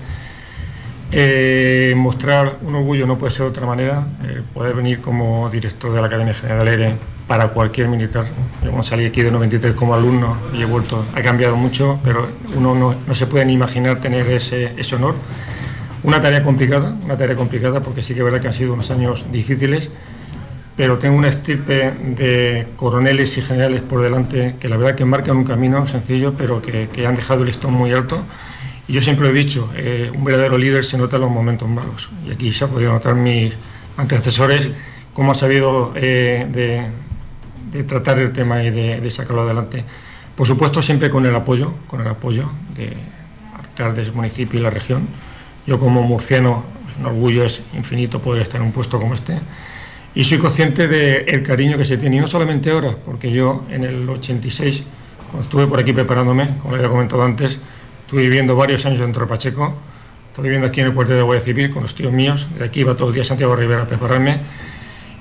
Eh, 1.13 1.93
mostrar 1.95 2.57
un 2.63 2.77
orgullo 2.77 3.07
no 3.07 3.19
puede 3.19 3.33
ser 3.33 3.43
de 3.43 3.51
otra 3.51 3.67
manera, 3.67 4.07
eh, 4.25 4.41
poder 4.55 4.75
venir 4.75 5.03
como 5.03 5.51
director 5.51 5.93
de 5.93 6.01
la 6.01 6.07
Academia 6.07 6.33
General 6.33 6.67
Aire 6.69 6.95
para 7.27 7.49
cualquier 7.49 7.89
militar. 7.89 8.25
Yo 8.65 8.83
salí 8.83 9.05
aquí 9.05 9.21
de 9.21 9.31
93 9.31 9.75
como 9.75 9.95
alumno 9.95 10.39
y 10.55 10.63
he 10.63 10.65
vuelto, 10.65 11.05
ha 11.15 11.21
cambiado 11.21 11.55
mucho, 11.57 12.01
pero 12.03 12.27
uno 12.57 12.97
no, 13.07 13.15
se 13.15 13.27
puede 13.27 13.45
ni 13.45 13.53
imaginar 13.53 14.01
tener 14.01 14.27
ese, 14.31 14.73
honor. 14.95 15.17
Una 16.07 16.23
tarea 16.23 16.41
complicada, 16.45 16.95
una 17.05 17.17
tarea 17.17 17.35
complicada 17.35 17.81
porque 17.81 18.01
sí 18.01 18.15
que 18.15 18.21
es 18.21 18.25
verdad 18.25 18.41
que 18.41 18.47
han 18.47 18.55
sido 18.55 18.75
unos 18.75 18.93
años 18.93 19.25
difíciles, 19.33 19.91
pero 20.77 20.99
tengo 20.99 21.17
una 21.17 21.27
estirpe 21.27 21.91
de 21.91 22.69
coroneles 22.77 23.37
y 23.39 23.43
generales 23.43 23.83
por 23.83 24.03
delante 24.03 24.55
que 24.61 24.69
la 24.69 24.77
verdad 24.77 24.95
que 24.95 25.05
marcan 25.05 25.37
un 25.37 25.43
camino 25.43 25.85
sencillo, 25.89 26.33
pero 26.39 26.63
que, 26.63 26.89
han 27.05 27.17
dejado 27.17 27.41
el 27.41 27.49
listón 27.49 27.73
muy 27.73 27.93
alto 27.93 28.23
y 28.87 28.93
yo 28.93 29.03
siempre 29.03 29.29
he 29.29 29.33
dicho, 29.33 29.69
eh, 29.75 30.13
un 30.15 30.23
verdadero 30.23 30.57
líder 30.59 30.85
se 30.85 30.97
nota 30.97 31.17
en 31.17 31.23
los 31.23 31.31
momentos 31.33 31.69
malos. 31.69 32.09
Y 32.25 32.31
aquí 32.31 32.53
se 32.53 32.67
ha 32.67 32.69
podido 32.69 32.93
notar 32.93 33.17
mis 33.17 33.53
antecesores 33.97 34.71
cómo 35.13 35.33
ha 35.33 35.35
sabido 35.35 35.93
eh, 35.97 36.89
de, 37.73 37.83
tratar 37.83 38.21
el 38.21 38.33
tema 38.33 38.63
y 38.63 38.71
de, 38.71 39.11
sacarlo 39.11 39.43
adelante. 39.43 39.83
Por 40.37 40.47
supuesto, 40.47 40.83
siempre 40.83 41.11
con 41.11 41.27
el 41.27 41.35
apoyo, 41.35 41.73
con 41.89 42.01
el 42.01 42.07
apoyo 42.07 42.49
de 42.77 42.97
alcaldes, 43.59 44.15
municipio 44.15 44.61
y 44.61 44.63
la 44.63 44.71
región. 44.71 45.09
Yo 45.67 45.79
como 45.79 46.03
murciano, 46.03 46.65
un 47.01 47.07
orgullo 47.07 47.45
es 47.45 47.61
infinito 47.75 48.21
poder 48.21 48.43
estar 48.43 48.61
en 48.61 48.67
un 48.69 48.73
puesto 48.73 48.99
como 48.99 49.15
este. 49.15 49.41
Y 50.15 50.25
soy 50.25 50.39
consciente 50.39 50.89
del 50.89 51.43
cariño 51.43 51.77
que 51.77 51.85
se 51.85 51.99
tiene, 51.99 52.17
y 52.17 52.21
no 52.21 52.29
solamente 52.29 52.71
ahora, 52.71 52.97
porque 53.05 53.31
yo 53.31 53.65
en 53.71 53.85
el 53.85 54.09
86, 54.09 54.83
cuando 55.31 55.43
estuve 55.43 55.67
por 55.67 55.79
aquí 55.79 55.93
preparándome, 55.93 56.57
como 56.63 56.75
le 56.75 56.79
había 56.79 56.91
comentado 56.91 57.23
antes, 57.23 57.59
Estuve 58.07 58.23
viviendo 58.23 58.55
varios 58.55 58.87
años 58.87 59.01
en 59.01 59.13
Pacheco, 59.27 59.75
estoy 60.29 60.45
viviendo 60.45 60.69
aquí 60.69 60.79
en 60.79 60.87
el 60.87 60.93
puerto 60.93 61.13
de 61.13 61.23
Guardia 61.23 61.45
Civil 61.45 61.71
con 61.73 61.83
los 61.83 61.93
tíos 61.97 62.13
míos, 62.13 62.47
de 62.57 62.65
aquí 62.65 62.83
iba 62.83 62.95
todos 62.95 63.09
los 63.09 63.15
días 63.15 63.27
Santiago 63.27 63.57
Rivera 63.57 63.83
a 63.83 63.87
prepararme 63.87 64.39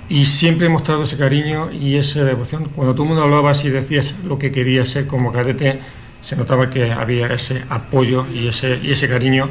y 0.08 0.26
siempre 0.26 0.68
he 0.68 0.70
mostrado 0.70 1.02
ese 1.02 1.18
cariño 1.18 1.72
y 1.72 1.96
esa 1.96 2.24
devoción. 2.24 2.66
Cuando 2.76 2.94
todo 2.94 3.06
el 3.06 3.10
mundo 3.10 3.24
hablaba 3.24 3.54
y 3.64 3.70
decías 3.70 4.14
lo 4.24 4.38
que 4.38 4.52
quería 4.52 4.86
ser 4.86 5.08
como 5.08 5.32
cadete, 5.32 5.80
se 6.22 6.36
notaba 6.36 6.70
que 6.70 6.92
había 6.92 7.26
ese 7.26 7.64
apoyo 7.72 8.28
y 8.32 8.50
ese, 8.50 8.80
y 8.84 8.92
ese 8.92 9.10
cariño. 9.10 9.50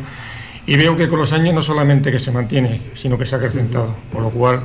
Y 0.67 0.77
veo 0.77 0.97
que 0.97 1.09
con 1.09 1.19
los 1.19 1.33
años 1.33 1.55
no 1.55 1.63
solamente 1.63 2.11
que 2.11 2.19
se 2.19 2.33
mantiene, 2.33 2.81
sino 2.95 3.19
que 3.19 3.27
se 3.27 3.35
ha 3.35 3.39
acrecentado. 3.39 3.95
Por 4.13 4.23
lo 4.23 4.31
cual, 4.31 4.63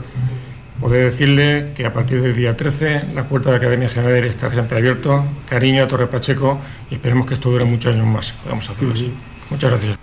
poder 0.80 1.12
decirle 1.12 1.72
que 1.76 1.86
a 1.86 1.94
partir 1.94 2.22
del 2.22 2.36
día 2.36 2.56
13 2.56 3.08
la 3.14 3.26
puerta 3.26 3.50
de 3.50 3.58
la 3.58 3.58
Academia 3.58 3.90
General 3.90 4.24
está 4.24 4.52
siempre 4.52 4.78
abierto. 4.78 5.26
Cariño 5.48 5.84
a 5.84 5.88
Torre 5.88 6.08
Pacheco 6.08 6.60
y 6.90 6.96
esperemos 6.96 7.28
que 7.28 7.34
esto 7.34 7.50
dure 7.50 7.66
muchos 7.66 7.94
años 7.94 8.08
más. 8.08 8.32
Podemos 8.44 8.70
hacerlo 8.70 8.94
así. 8.94 9.12
Muchas 9.50 9.72
gracias. 9.72 9.98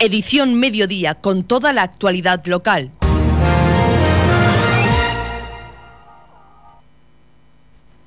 Edición 0.00 0.54
Mediodía 0.54 1.14
con 1.16 1.44
toda 1.44 1.72
la 1.72 1.82
actualidad 1.82 2.44
local. 2.46 2.90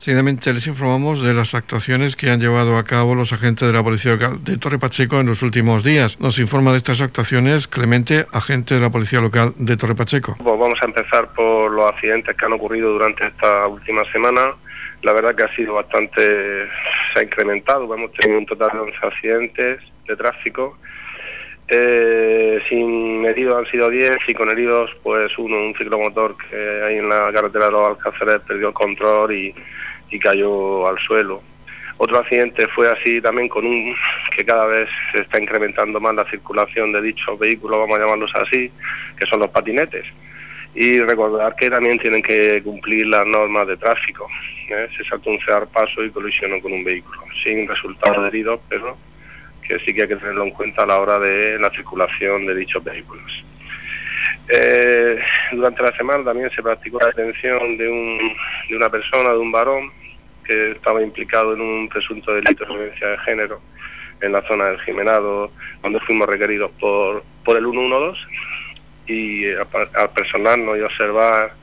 Seguidamente 0.01 0.51
les 0.51 0.65
informamos 0.65 1.21
de 1.21 1.31
las 1.31 1.53
actuaciones 1.53 2.15
que 2.15 2.31
han 2.31 2.39
llevado 2.39 2.75
a 2.75 2.83
cabo 2.83 3.13
los 3.13 3.33
agentes 3.33 3.67
de 3.67 3.71
la 3.71 3.83
Policía 3.83 4.13
Local 4.13 4.43
de 4.43 4.57
Torre 4.57 4.79
Pacheco 4.79 5.19
en 5.19 5.27
los 5.27 5.43
últimos 5.43 5.83
días. 5.83 6.19
Nos 6.19 6.39
informa 6.39 6.71
de 6.71 6.77
estas 6.77 7.01
actuaciones 7.01 7.67
Clemente, 7.67 8.25
agente 8.31 8.73
de 8.73 8.81
la 8.81 8.89
Policía 8.89 9.21
Local 9.21 9.53
de 9.57 9.77
Torre 9.77 9.93
Pacheco. 9.93 10.37
Pues 10.39 10.59
vamos 10.59 10.81
a 10.81 10.85
empezar 10.85 11.31
por 11.35 11.69
los 11.69 11.93
accidentes 11.93 12.35
que 12.35 12.45
han 12.45 12.53
ocurrido 12.53 12.91
durante 12.93 13.27
esta 13.27 13.67
última 13.67 14.03
semana. 14.05 14.55
La 15.03 15.13
verdad 15.13 15.35
que 15.35 15.43
ha 15.43 15.55
sido 15.55 15.75
bastante, 15.75 16.65
se 17.13 17.19
ha 17.19 17.21
incrementado, 17.21 17.93
hemos 17.93 18.11
tenido 18.13 18.39
un 18.39 18.47
total 18.47 18.71
de 18.73 18.79
11 18.79 18.97
accidentes 19.03 19.81
de 20.07 20.15
tráfico. 20.15 20.79
Eh, 21.67 22.59
sin 22.67 23.23
heridos 23.23 23.55
han 23.55 23.71
sido 23.71 23.87
10 23.87 24.17
y 24.27 24.33
con 24.33 24.49
heridos 24.49 24.89
pues 25.03 25.37
uno, 25.37 25.57
un 25.57 25.75
ciclomotor 25.75 26.35
que 26.37 26.83
hay 26.85 26.97
en 26.97 27.07
la 27.07 27.31
carretera 27.31 27.65
de 27.65 27.71
los 27.71 27.89
Alcáceres 27.89 28.41
perdió 28.47 28.69
el 28.69 28.73
control 28.73 29.31
y 29.31 29.55
y 30.11 30.19
cayó 30.19 30.87
al 30.87 30.99
suelo. 30.99 31.41
Otro 31.97 32.17
accidente 32.17 32.67
fue 32.67 32.91
así 32.91 33.21
también 33.21 33.47
con 33.47 33.65
un 33.65 33.95
que 34.35 34.43
cada 34.43 34.65
vez 34.65 34.89
se 35.11 35.21
está 35.21 35.39
incrementando 35.39 35.99
más 35.99 36.15
la 36.15 36.25
circulación 36.25 36.91
de 36.91 37.01
dichos 37.01 37.37
vehículos, 37.37 37.79
vamos 37.79 37.97
a 37.97 38.01
llamarlos 38.01 38.35
así, 38.35 38.71
que 39.17 39.25
son 39.25 39.39
los 39.39 39.49
patinetes. 39.49 40.05
Y 40.73 40.99
recordar 41.01 41.55
que 41.55 41.69
también 41.69 41.99
tienen 41.99 42.21
que 42.21 42.61
cumplir 42.63 43.05
las 43.07 43.27
normas 43.27 43.67
de 43.67 43.77
tráfico. 43.77 44.27
¿eh? 44.69 44.87
Se 44.95 45.03
saltó 45.03 45.29
un 45.29 45.39
cedar 45.41 45.67
paso 45.67 46.03
y 46.03 46.09
colisionó 46.09 46.61
con 46.61 46.71
un 46.71 46.83
vehículo, 46.83 47.21
sin 47.43 47.67
resultado 47.67 48.21
de 48.21 48.29
heridos, 48.29 48.61
pero 48.69 48.97
que 49.61 49.77
sí 49.79 49.93
que 49.93 50.03
hay 50.03 50.07
que 50.07 50.15
tenerlo 50.15 50.43
en 50.43 50.51
cuenta 50.51 50.83
a 50.83 50.85
la 50.85 50.99
hora 50.99 51.19
de 51.19 51.59
la 51.59 51.69
circulación 51.69 52.45
de 52.45 52.55
dichos 52.55 52.83
vehículos. 52.83 53.43
Eh, 54.47 55.19
durante 55.51 55.83
la 55.83 55.95
semana 55.95 56.23
también 56.23 56.49
se 56.49 56.63
practicó 56.63 56.99
la 56.99 57.07
detención 57.07 57.77
de, 57.77 57.87
un, 57.87 58.33
de 58.69 58.75
una 58.75 58.89
persona, 58.89 59.31
de 59.31 59.37
un 59.37 59.51
varón, 59.51 59.91
que 60.51 60.71
estaba 60.71 61.01
implicado 61.01 61.53
en 61.53 61.61
un 61.61 61.87
presunto 61.87 62.33
delito 62.33 62.65
de 62.65 62.73
violencia 62.73 63.07
de 63.07 63.17
género 63.19 63.61
en 64.19 64.33
la 64.33 64.41
zona 64.41 64.65
del 64.65 64.81
Jimenado, 64.81 65.51
cuando 65.79 65.99
fuimos 66.01 66.27
requeridos 66.27 66.71
por, 66.79 67.23
por 67.45 67.55
el 67.55 67.63
112 67.63 68.21
y 69.07 69.45
al 69.53 70.09
personarnos 70.13 70.77
y 70.77 70.81
observar 70.81 71.53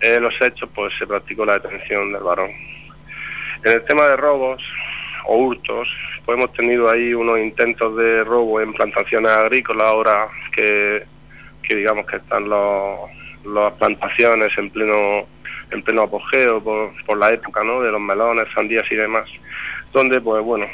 eh, 0.00 0.18
los 0.20 0.34
hechos, 0.42 0.68
pues 0.74 0.92
se 0.98 1.06
practicó 1.06 1.44
la 1.44 1.58
detención 1.58 2.12
del 2.12 2.22
varón. 2.22 2.50
En 3.62 3.72
el 3.72 3.84
tema 3.84 4.08
de 4.08 4.16
robos 4.16 4.62
o 5.26 5.36
hurtos, 5.36 5.88
pues 6.26 6.36
hemos 6.36 6.52
tenido 6.52 6.90
ahí 6.90 7.14
unos 7.14 7.38
intentos 7.38 7.96
de 7.96 8.24
robo 8.24 8.60
en 8.60 8.72
plantaciones 8.72 9.30
agrícolas 9.30 9.86
ahora 9.86 10.28
que, 10.52 11.04
que 11.62 11.76
digamos 11.76 12.04
que 12.06 12.16
están 12.16 12.48
los, 12.48 12.98
las 13.46 13.72
plantaciones 13.74 14.56
en 14.58 14.70
pleno 14.70 15.26
en 15.74 15.82
pleno 15.82 16.02
apogeo 16.02 16.62
por, 16.62 16.92
por 17.04 17.18
la 17.18 17.32
época 17.32 17.62
¿no? 17.62 17.82
de 17.82 17.90
los 17.90 18.00
melones, 18.00 18.48
sandías 18.54 18.90
y 18.90 18.94
demás, 18.94 19.28
donde 19.92 20.20
pues 20.20 20.42
bueno, 20.42 20.66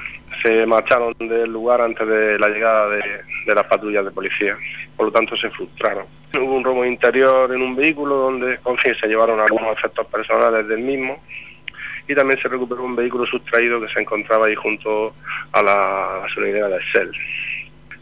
se 0.43 0.65
marcharon 0.67 1.15
del 1.19 1.51
lugar 1.51 1.81
antes 1.81 2.07
de 2.07 2.39
la 2.39 2.49
llegada 2.49 2.89
de, 2.91 3.03
de 3.47 3.55
las 3.55 3.67
patrullas 3.67 4.05
de 4.05 4.11
policía, 4.11 4.57
por 4.97 5.07
lo 5.07 5.13
tanto 5.13 5.37
se 5.37 5.51
frustraron. 5.51 6.05
Hubo 6.35 6.55
un 6.55 6.65
robo 6.65 6.85
interior 6.85 7.53
en 7.53 7.63
un 7.63 7.75
vehículo 7.75 8.15
donde 8.15 8.59
con 8.59 8.79
fin 8.79 8.95
se 8.95 9.09
llevaron 9.09 9.41
algunos 9.41 9.77
efectos 9.77 10.07
personales 10.07 10.69
del 10.69 10.81
mismo 10.81 11.21
y 12.07 12.15
también 12.15 12.41
se 12.41 12.49
recuperó 12.49 12.85
un 12.85 12.97
vehículo 12.97 13.27
sustraído 13.27 13.81
que 13.81 13.89
se 13.89 14.01
encontraba 14.01 14.47
ahí 14.47 14.55
junto 14.55 15.15
a 15.53 15.63
la 15.63 16.21
gasolinera 16.23 16.69
de 16.69 16.81
Shell. 16.81 17.13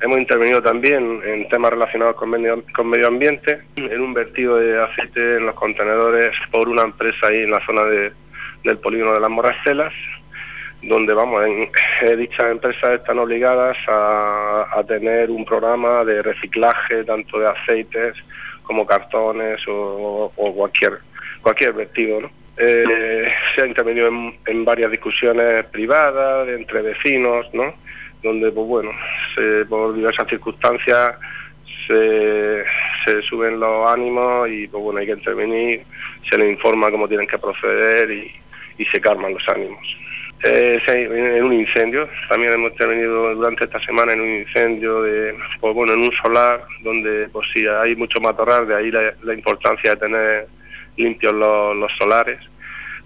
Hemos 0.01 0.19
intervenido 0.19 0.63
también 0.63 1.21
en 1.25 1.49
temas 1.49 1.73
relacionados 1.73 2.15
con 2.15 2.31
medio, 2.31 2.63
con 2.75 2.89
medio 2.89 3.09
ambiente, 3.09 3.63
en 3.77 4.01
un 4.01 4.15
vertido 4.15 4.57
de 4.57 4.81
aceite 4.81 5.37
en 5.37 5.47
los 5.47 5.57
contenedores 5.57 6.37
por 6.53 6.69
una 6.69 6.83
empresa 6.83 7.27
ahí 7.27 7.43
en 7.43 7.51
la 7.51 7.65
zona 7.67 7.83
de, 7.85 8.13
del 8.63 8.79
polígono 8.79 9.15
de 9.15 9.21
las 9.21 9.31
Morrastelas, 9.31 9.93
donde 10.83 11.13
vamos, 11.15 11.45
en, 11.45 11.69
eh, 12.03 12.17
dichas 12.17 12.51
empresas 12.53 13.01
están 13.01 13.19
obligadas 13.19 13.77
a, 13.89 14.69
a, 14.73 14.85
tener 14.85 15.31
un 15.31 15.45
programa 15.45 16.05
de 16.05 16.23
reciclaje 16.23 17.03
tanto 17.03 17.41
de 17.41 17.49
aceites 17.49 18.15
como 18.63 18.87
cartones 18.87 19.61
o, 19.67 20.33
cualquier, 20.55 20.99
cualquier 21.43 21.73
vertido. 21.73 22.21
¿no? 22.21 22.31
Eh, 22.57 23.33
se 23.55 23.63
ha 23.63 23.67
intervenido 23.67 24.07
en, 24.07 24.39
en 24.47 24.65
varias 24.65 24.93
discusiones 24.93 25.65
privadas 25.67 26.49
entre 26.49 26.83
vecinos, 26.83 27.47
¿no? 27.53 27.75
Donde 28.29 28.53
pues 28.53 28.67
bueno, 28.67 28.91
se, 29.35 29.65
por 29.67 29.95
diversas 29.95 30.29
circunstancias 30.29 31.17
se, 31.87 32.65
suben 33.23 33.59
los 33.59 33.91
ánimos 33.91 34.49
y 34.51 34.69
pues 34.69 34.83
bueno, 34.83 35.01
hay 35.01 35.07
que 35.07 35.13
intervenir, 35.13 35.83
se 36.29 36.37
les 36.37 36.51
informa 36.51 36.91
cómo 36.91 37.09
tienen 37.09 37.27
que 37.27 37.39
proceder 37.39 38.11
y, 38.11 38.33
y 38.77 38.85
se 38.85 39.01
calman 39.01 39.35
los 39.35 39.49
ánimos. 39.49 39.97
Eh, 40.45 40.81
en 40.87 41.43
un 41.43 41.53
incendio, 41.53 42.09
también 42.29 42.53
hemos 42.53 42.71
intervenido 42.71 43.35
durante 43.35 43.65
esta 43.65 43.81
semana 43.81 44.13
en 44.13 44.21
un 44.21 44.29
incendio 44.29 45.03
de, 45.03 45.35
pues 45.61 45.75
bueno, 45.75 45.95
en 45.95 46.01
un 46.01 46.13
solar 46.13 46.63
donde 46.83 47.29
pues 47.31 47.49
sí 47.53 47.67
hay 47.67 47.97
mucho 47.97 48.21
matorral, 48.21 48.69
de 48.69 48.77
ahí 48.77 48.91
la, 48.91 49.15
la 49.23 49.35
importancia 49.35 49.91
de 49.91 49.97
tener 49.97 50.47
limpios 50.97 51.35
los, 51.35 51.77
los 51.77 51.91
solares 51.97 52.39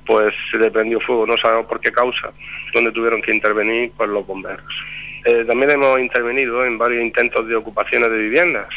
pues 0.06 0.34
se 0.50 0.58
le 0.58 0.70
prendió 0.70 1.00
fuego, 1.00 1.26
no 1.26 1.36
sabemos 1.36 1.66
por 1.66 1.80
qué 1.80 1.92
causa, 1.92 2.32
donde 2.72 2.92
tuvieron 2.92 3.22
que 3.22 3.34
intervenir 3.34 3.92
pues 3.96 4.08
los 4.08 4.26
bomberos. 4.26 4.84
Eh, 5.24 5.44
también 5.46 5.70
hemos 5.70 6.00
intervenido 6.00 6.64
en 6.64 6.78
varios 6.78 7.02
intentos 7.02 7.46
de 7.46 7.54
ocupaciones 7.54 8.10
de 8.10 8.18
viviendas, 8.18 8.68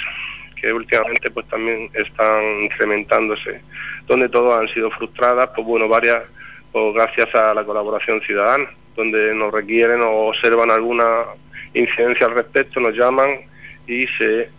que 0.56 0.72
últimamente 0.72 1.32
pues 1.32 1.48
también 1.48 1.90
están 1.94 2.64
incrementándose, 2.64 3.62
donde 4.06 4.30
todas 4.30 4.62
han 4.62 4.68
sido 4.68 4.92
frustradas, 4.92 5.50
pues 5.56 5.66
bueno, 5.66 5.88
varias, 5.88 6.24
pues 6.72 6.94
gracias 6.94 7.34
a 7.34 7.54
la 7.54 7.64
colaboración 7.64 8.22
ciudadana, 8.22 8.70
donde 8.96 9.34
nos 9.34 9.52
requieren 9.52 10.02
o 10.02 10.28
observan 10.28 10.70
alguna 10.70 11.24
incidencia 11.74 12.28
al 12.28 12.36
respecto, 12.36 12.80
nos 12.80 12.96
llaman 12.96 13.40
y 13.88 14.06
se 14.08 14.50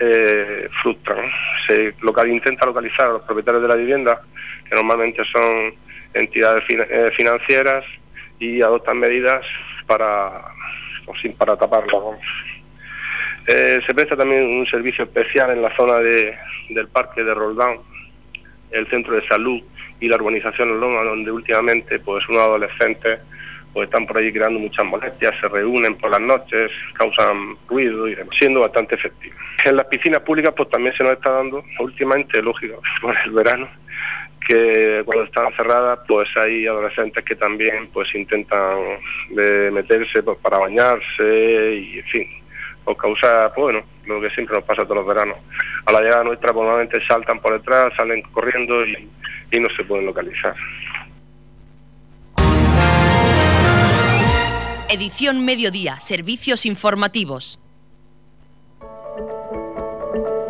eh, 0.00 0.68
frustran. 0.82 1.24
Se 1.66 1.94
local, 2.02 2.28
intenta 2.28 2.66
localizar 2.66 3.06
a 3.06 3.12
los 3.14 3.22
propietarios 3.22 3.62
de 3.62 3.68
la 3.68 3.74
vivienda, 3.76 4.22
que 4.68 4.74
normalmente 4.74 5.24
son 5.24 5.72
entidades 6.14 6.64
eh, 6.68 7.10
financieras, 7.16 7.84
y 8.40 8.62
adoptan 8.62 8.98
medidas 8.98 9.44
para 9.86 10.30
sin 11.16 11.34
para 11.34 11.56
taparlo. 11.56 12.16
Eh, 13.46 13.80
se 13.86 13.94
presta 13.94 14.16
también 14.16 14.44
un 14.44 14.66
servicio 14.66 15.04
especial 15.04 15.50
en 15.50 15.62
la 15.62 15.74
zona 15.74 15.98
de, 15.98 16.36
del 16.68 16.88
parque 16.88 17.24
de 17.24 17.34
Roldán, 17.34 17.78
el 18.70 18.86
centro 18.88 19.14
de 19.14 19.26
salud 19.26 19.62
y 20.00 20.08
la 20.08 20.16
urbanización 20.16 20.80
Loma, 20.80 21.02
donde 21.02 21.30
últimamente 21.30 21.98
pues 21.98 22.28
unos 22.28 22.42
adolescentes 22.42 23.20
pues 23.72 23.86
están 23.86 24.06
por 24.06 24.18
allí 24.18 24.32
creando 24.32 24.58
muchas 24.58 24.84
molestias, 24.86 25.34
se 25.40 25.48
reúnen 25.48 25.94
por 25.96 26.10
las 26.10 26.20
noches, 26.20 26.70
causan 26.94 27.56
ruido 27.68 28.08
y 28.08 28.14
demás, 28.14 28.34
siendo 28.36 28.60
bastante 28.60 28.94
efectivo. 28.94 29.36
En 29.64 29.76
las 29.76 29.86
piscinas 29.86 30.20
públicas 30.22 30.54
pues 30.56 30.68
también 30.70 30.94
se 30.94 31.04
nos 31.04 31.12
está 31.12 31.30
dando, 31.30 31.62
últimamente, 31.78 32.42
lógico, 32.42 32.80
por 33.00 33.14
el 33.24 33.30
verano, 33.30 33.68
que 34.48 35.02
cuando 35.04 35.24
están 35.24 35.52
cerradas 35.52 36.00
pues 36.08 36.34
hay 36.36 36.66
adolescentes 36.66 37.22
que 37.22 37.36
también 37.36 37.88
pues 37.92 38.14
intentan 38.14 38.78
de 39.28 39.70
meterse 39.70 40.22
pues, 40.22 40.38
para 40.38 40.56
bañarse 40.56 41.74
y 41.76 41.98
en 41.98 42.04
fin 42.06 42.28
o 42.84 42.96
causar 42.96 43.52
pues, 43.54 43.62
bueno 43.62 43.86
lo 44.06 44.20
que 44.22 44.30
siempre 44.30 44.56
nos 44.56 44.64
pasa 44.64 44.84
todos 44.84 44.96
los 44.96 45.06
veranos 45.06 45.36
a 45.84 45.92
la 45.92 46.00
llegada 46.00 46.24
nuestra 46.24 46.54
pues, 46.54 46.64
normalmente 46.64 47.06
saltan 47.06 47.40
por 47.40 47.52
detrás 47.52 47.92
salen 47.94 48.22
corriendo 48.22 48.86
y, 48.86 49.06
y 49.50 49.60
no 49.60 49.68
se 49.68 49.84
pueden 49.84 50.06
localizar 50.06 50.54
Edición 54.90 55.44
Mediodía, 55.44 56.00
Servicios 56.00 56.64
Informativos. 56.64 57.58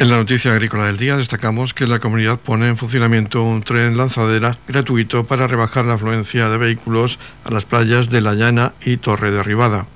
En 0.00 0.10
la 0.10 0.16
noticia 0.16 0.52
agrícola 0.52 0.86
del 0.86 0.96
día 0.96 1.16
destacamos 1.16 1.74
que 1.74 1.88
la 1.88 1.98
comunidad 1.98 2.38
pone 2.38 2.68
en 2.68 2.76
funcionamiento 2.76 3.42
un 3.42 3.64
tren 3.64 3.96
lanzadera 3.96 4.56
gratuito 4.68 5.24
para 5.24 5.48
rebajar 5.48 5.86
la 5.86 5.94
afluencia 5.94 6.48
de 6.48 6.56
vehículos 6.56 7.18
a 7.44 7.50
las 7.50 7.64
playas 7.64 8.08
de 8.08 8.20
La 8.20 8.34
Llana 8.34 8.74
y 8.80 8.98
Torre 8.98 9.32
Derribada. 9.32 9.86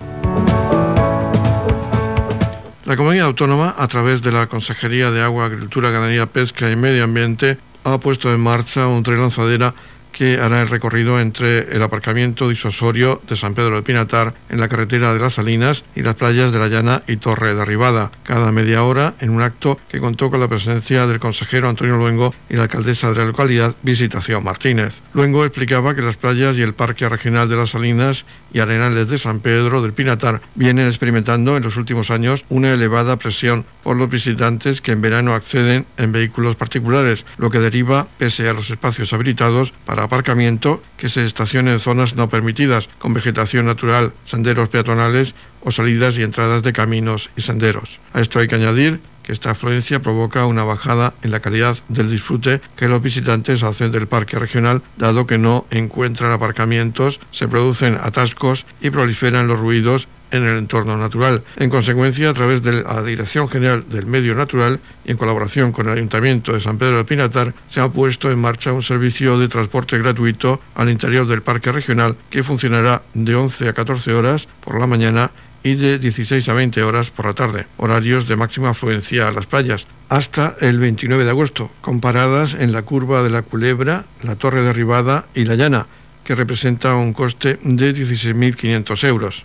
La 2.84 2.96
comunidad 2.96 3.26
autónoma, 3.26 3.76
a 3.78 3.86
través 3.86 4.22
de 4.22 4.32
la 4.32 4.48
Consejería 4.48 5.12
de 5.12 5.22
Agua, 5.22 5.46
Agricultura, 5.46 5.92
Ganadería, 5.92 6.26
Pesca 6.26 6.68
y 6.68 6.74
Medio 6.74 7.04
Ambiente, 7.04 7.58
ha 7.84 7.98
puesto 7.98 8.34
en 8.34 8.40
marcha 8.40 8.88
un 8.88 9.04
tren 9.04 9.20
lanzadera 9.20 9.72
que 10.12 10.38
hará 10.38 10.62
el 10.62 10.68
recorrido 10.68 11.20
entre 11.20 11.74
el 11.74 11.82
aparcamiento 11.82 12.48
disuasorio 12.48 13.20
de 13.28 13.36
San 13.36 13.54
Pedro 13.54 13.76
de 13.76 13.82
Pinatar 13.82 14.34
en 14.48 14.60
la 14.60 14.68
carretera 14.68 15.12
de 15.12 15.20
las 15.20 15.34
Salinas 15.34 15.84
y 15.96 16.02
las 16.02 16.14
playas 16.14 16.52
de 16.52 16.58
La 16.58 16.68
Llana 16.68 17.02
y 17.08 17.16
Torre 17.16 17.54
de 17.54 17.62
Arribada, 17.62 18.10
cada 18.22 18.52
media 18.52 18.84
hora 18.84 19.14
en 19.20 19.30
un 19.30 19.42
acto 19.42 19.78
que 19.88 20.00
contó 20.00 20.30
con 20.30 20.40
la 20.40 20.48
presencia 20.48 21.06
del 21.06 21.20
consejero 21.20 21.68
Antonio 21.68 21.96
Luengo 21.96 22.34
y 22.48 22.56
la 22.56 22.64
alcaldesa 22.64 23.10
de 23.10 23.18
la 23.18 23.24
localidad, 23.24 23.74
Visitación 23.82 24.44
Martínez. 24.44 25.00
Luengo 25.14 25.44
explicaba 25.44 25.94
que 25.94 26.02
las 26.02 26.16
playas 26.16 26.56
y 26.56 26.62
el 26.62 26.74
Parque 26.74 27.08
Regional 27.08 27.48
de 27.48 27.56
las 27.56 27.70
Salinas 27.70 28.24
y 28.52 28.60
Arenales 28.60 29.08
de 29.08 29.18
San 29.18 29.40
Pedro 29.40 29.82
del 29.82 29.92
Pinatar 29.92 30.40
vienen 30.54 30.86
experimentando 30.86 31.56
en 31.56 31.62
los 31.62 31.76
últimos 31.76 32.10
años 32.10 32.44
una 32.48 32.72
elevada 32.72 33.16
presión 33.16 33.64
por 33.82 33.96
los 33.96 34.10
visitantes 34.10 34.80
que 34.80 34.92
en 34.92 35.00
verano 35.00 35.34
acceden 35.34 35.86
en 35.96 36.12
vehículos 36.12 36.56
particulares, 36.56 37.24
lo 37.38 37.50
que 37.50 37.58
deriva, 37.58 38.06
pese 38.18 38.48
a 38.48 38.52
los 38.52 38.70
espacios 38.70 39.12
habilitados, 39.12 39.72
para 39.86 40.01
aparcamiento 40.02 40.82
que 40.96 41.08
se 41.08 41.24
estacione 41.24 41.72
en 41.72 41.80
zonas 41.80 42.14
no 42.14 42.28
permitidas, 42.28 42.88
con 42.98 43.14
vegetación 43.14 43.66
natural, 43.66 44.12
senderos 44.26 44.68
peatonales 44.68 45.34
o 45.62 45.70
salidas 45.70 46.18
y 46.18 46.22
entradas 46.22 46.62
de 46.62 46.72
caminos 46.72 47.30
y 47.36 47.42
senderos. 47.42 47.98
A 48.12 48.20
esto 48.20 48.38
hay 48.38 48.48
que 48.48 48.56
añadir 48.56 49.00
que 49.22 49.32
esta 49.32 49.52
afluencia 49.52 50.00
provoca 50.00 50.46
una 50.46 50.64
bajada 50.64 51.14
en 51.22 51.30
la 51.30 51.40
calidad 51.40 51.78
del 51.88 52.10
disfrute 52.10 52.60
que 52.76 52.88
los 52.88 53.02
visitantes 53.02 53.62
hacen 53.62 53.92
del 53.92 54.08
parque 54.08 54.38
regional, 54.38 54.82
dado 54.96 55.26
que 55.26 55.38
no 55.38 55.66
encuentran 55.70 56.32
aparcamientos, 56.32 57.20
se 57.30 57.48
producen 57.48 57.98
atascos 58.02 58.66
y 58.80 58.90
proliferan 58.90 59.46
los 59.46 59.60
ruidos 59.60 60.08
en 60.32 60.44
el 60.44 60.56
entorno 60.56 60.96
natural. 60.96 61.42
En 61.56 61.70
consecuencia, 61.70 62.30
a 62.30 62.34
través 62.34 62.62
de 62.62 62.82
la 62.82 63.02
Dirección 63.02 63.48
General 63.48 63.84
del 63.88 64.06
Medio 64.06 64.34
Natural 64.34 64.80
y 65.04 65.12
en 65.12 65.16
colaboración 65.16 65.70
con 65.70 65.86
el 65.86 65.92
Ayuntamiento 65.92 66.52
de 66.52 66.60
San 66.60 66.78
Pedro 66.78 66.96
de 66.96 67.04
Pinatar, 67.04 67.54
se 67.68 67.80
ha 67.80 67.88
puesto 67.88 68.30
en 68.30 68.40
marcha 68.40 68.72
un 68.72 68.82
servicio 68.82 69.38
de 69.38 69.48
transporte 69.48 69.98
gratuito 69.98 70.60
al 70.74 70.90
interior 70.90 71.26
del 71.26 71.42
Parque 71.42 71.70
Regional 71.70 72.16
que 72.30 72.42
funcionará 72.42 73.02
de 73.14 73.34
11 73.34 73.68
a 73.68 73.72
14 73.72 74.12
horas 74.14 74.48
por 74.64 74.80
la 74.80 74.86
mañana 74.86 75.30
y 75.62 75.76
de 75.76 75.98
16 75.98 76.48
a 76.48 76.54
20 76.54 76.82
horas 76.82 77.10
por 77.10 77.26
la 77.26 77.34
tarde, 77.34 77.66
horarios 77.76 78.26
de 78.26 78.36
máxima 78.36 78.70
afluencia 78.70 79.28
a 79.28 79.32
las 79.32 79.46
playas, 79.46 79.86
hasta 80.08 80.56
el 80.60 80.78
29 80.78 81.24
de 81.24 81.30
agosto, 81.30 81.70
comparadas 81.80 82.54
en 82.54 82.72
la 82.72 82.82
curva 82.82 83.22
de 83.22 83.30
la 83.30 83.42
Culebra, 83.42 84.04
la 84.22 84.36
Torre 84.36 84.62
Derribada 84.62 85.26
y 85.34 85.44
la 85.44 85.54
Llana, 85.54 85.86
que 86.24 86.34
representa 86.34 86.94
un 86.94 87.12
coste 87.12 87.58
de 87.62 87.94
16.500 87.94 89.08
euros. 89.08 89.44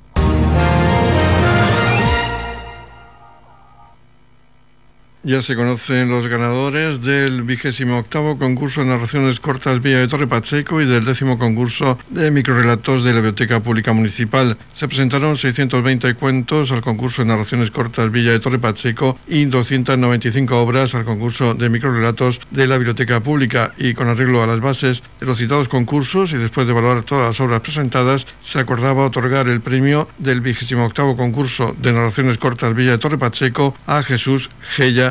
Ya 5.23 5.43
se 5.43 5.55
conocen 5.55 6.09
los 6.09 6.25
ganadores 6.25 7.03
del 7.03 7.43
vigésimo 7.43 7.99
octavo 7.99 8.39
concurso 8.39 8.81
de 8.81 8.87
narraciones 8.87 9.39
cortas 9.39 9.79
Villa 9.79 9.99
de 9.99 10.07
Torre 10.07 10.25
Pacheco 10.25 10.81
y 10.81 10.87
del 10.87 11.05
décimo 11.05 11.37
concurso 11.37 11.99
de 12.09 12.31
microrelatos 12.31 13.03
de 13.03 13.11
la 13.11 13.17
Biblioteca 13.17 13.59
Pública 13.59 13.93
Municipal. 13.93 14.57
Se 14.73 14.87
presentaron 14.87 15.37
620 15.37 16.15
cuentos 16.15 16.71
al 16.71 16.81
concurso 16.81 17.21
de 17.21 17.27
narraciones 17.27 17.69
cortas 17.69 18.11
Villa 18.11 18.31
de 18.31 18.39
Torre 18.39 18.57
Pacheco 18.57 19.19
y 19.27 19.45
295 19.45 20.59
obras 20.59 20.95
al 20.95 21.05
concurso 21.05 21.53
de 21.53 21.69
microrelatos 21.69 22.41
de 22.49 22.65
la 22.65 22.79
Biblioteca 22.79 23.19
Pública 23.19 23.73
y 23.77 23.93
con 23.93 24.07
arreglo 24.07 24.41
a 24.41 24.47
las 24.47 24.59
bases 24.59 25.03
de 25.19 25.27
los 25.27 25.37
citados 25.37 25.67
concursos 25.67 26.33
y 26.33 26.37
después 26.37 26.65
de 26.65 26.71
evaluar 26.71 27.03
todas 27.03 27.27
las 27.27 27.39
obras 27.41 27.61
presentadas, 27.61 28.25
se 28.43 28.57
acordaba 28.57 29.05
otorgar 29.05 29.47
el 29.49 29.61
premio 29.61 30.07
del 30.17 30.41
vigésimo 30.41 30.83
octavo 30.83 31.15
concurso 31.15 31.75
de 31.77 31.93
narraciones 31.93 32.39
cortas 32.39 32.75
Villa 32.75 32.93
de 32.93 32.97
Torre 32.97 33.19
Pacheco 33.19 33.75
a 33.85 34.01
Jesús 34.01 34.49
Gella 34.75 35.10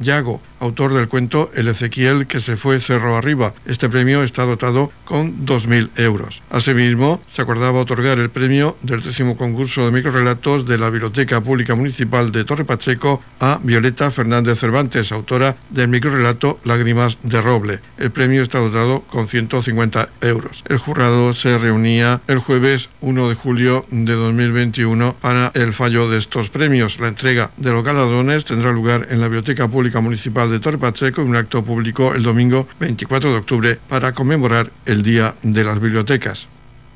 Yago, 0.00 0.40
autor 0.60 0.94
del 0.94 1.08
cuento 1.08 1.50
El 1.54 1.68
Ezequiel 1.68 2.26
que 2.26 2.40
se 2.40 2.56
fue 2.56 2.80
cerro 2.80 3.16
arriba. 3.16 3.52
Este 3.66 3.88
premio 3.88 4.22
está 4.22 4.44
dotado 4.44 4.90
con 5.04 5.46
2.000 5.46 5.90
euros. 5.96 6.42
Asimismo, 6.50 7.20
se 7.32 7.42
acordaba 7.42 7.80
otorgar 7.80 8.18
el 8.18 8.30
premio 8.30 8.76
del 8.82 9.02
décimo 9.02 9.36
concurso 9.36 9.84
de 9.84 9.92
microrelatos 9.92 10.66
de 10.66 10.78
la 10.78 10.90
Biblioteca 10.90 11.40
Pública 11.40 11.74
Municipal 11.74 12.32
de 12.32 12.44
Torre 12.44 12.64
Pacheco 12.64 13.22
a 13.40 13.58
Violeta 13.62 14.10
Fernández 14.10 14.58
Cervantes, 14.58 15.12
autora 15.12 15.56
del 15.70 15.88
microrelato 15.88 16.60
Lágrimas 16.64 17.18
de 17.22 17.40
Roble. 17.40 17.80
El 17.98 18.10
premio 18.10 18.42
está 18.42 18.58
dotado 18.58 19.00
con 19.02 19.28
150 19.28 20.08
euros. 20.20 20.62
El 20.68 20.78
jurado 20.78 21.34
se 21.34 21.58
reunía 21.58 22.20
el 22.26 22.38
jueves 22.38 22.88
1 23.00 23.28
de 23.28 23.34
julio 23.34 23.84
de 23.90 24.14
2021 24.14 25.16
para 25.20 25.50
el 25.54 25.74
fallo 25.74 26.08
de 26.08 26.18
estos 26.18 26.50
premios. 26.50 27.00
La 27.00 27.08
entrega 27.08 27.50
de 27.56 27.70
los 27.72 27.84
galardones 27.84 28.44
tendrá 28.44 28.72
lugar 28.72 29.08
en 29.10 29.20
la 29.20 29.26
Biblioteca 29.26 29.68
Pública 29.68 29.89
Municipal 29.98 30.48
de 30.48 30.60
Torre 30.60 30.78
Pacheco 30.78 31.22
en 31.22 31.28
un 31.30 31.36
acto 31.36 31.64
público 31.64 32.14
el 32.14 32.22
domingo 32.22 32.68
24 32.78 33.32
de 33.32 33.36
octubre 33.38 33.78
para 33.88 34.12
conmemorar 34.12 34.70
el 34.86 35.02
Día 35.02 35.34
de 35.42 35.64
las 35.64 35.80
Bibliotecas. 35.80 36.46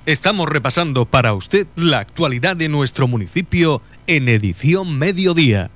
Estamos 0.07 0.48
repasando 0.48 1.07
para 1.07 1.35
usted 1.35 1.66
la 1.74 1.98
actualidad 1.98 2.57
de 2.57 2.68
nuestro 2.68 3.09
municipio 3.09 3.83
en 4.07 4.28
edición 4.28 4.98
mediodía. 4.98 5.70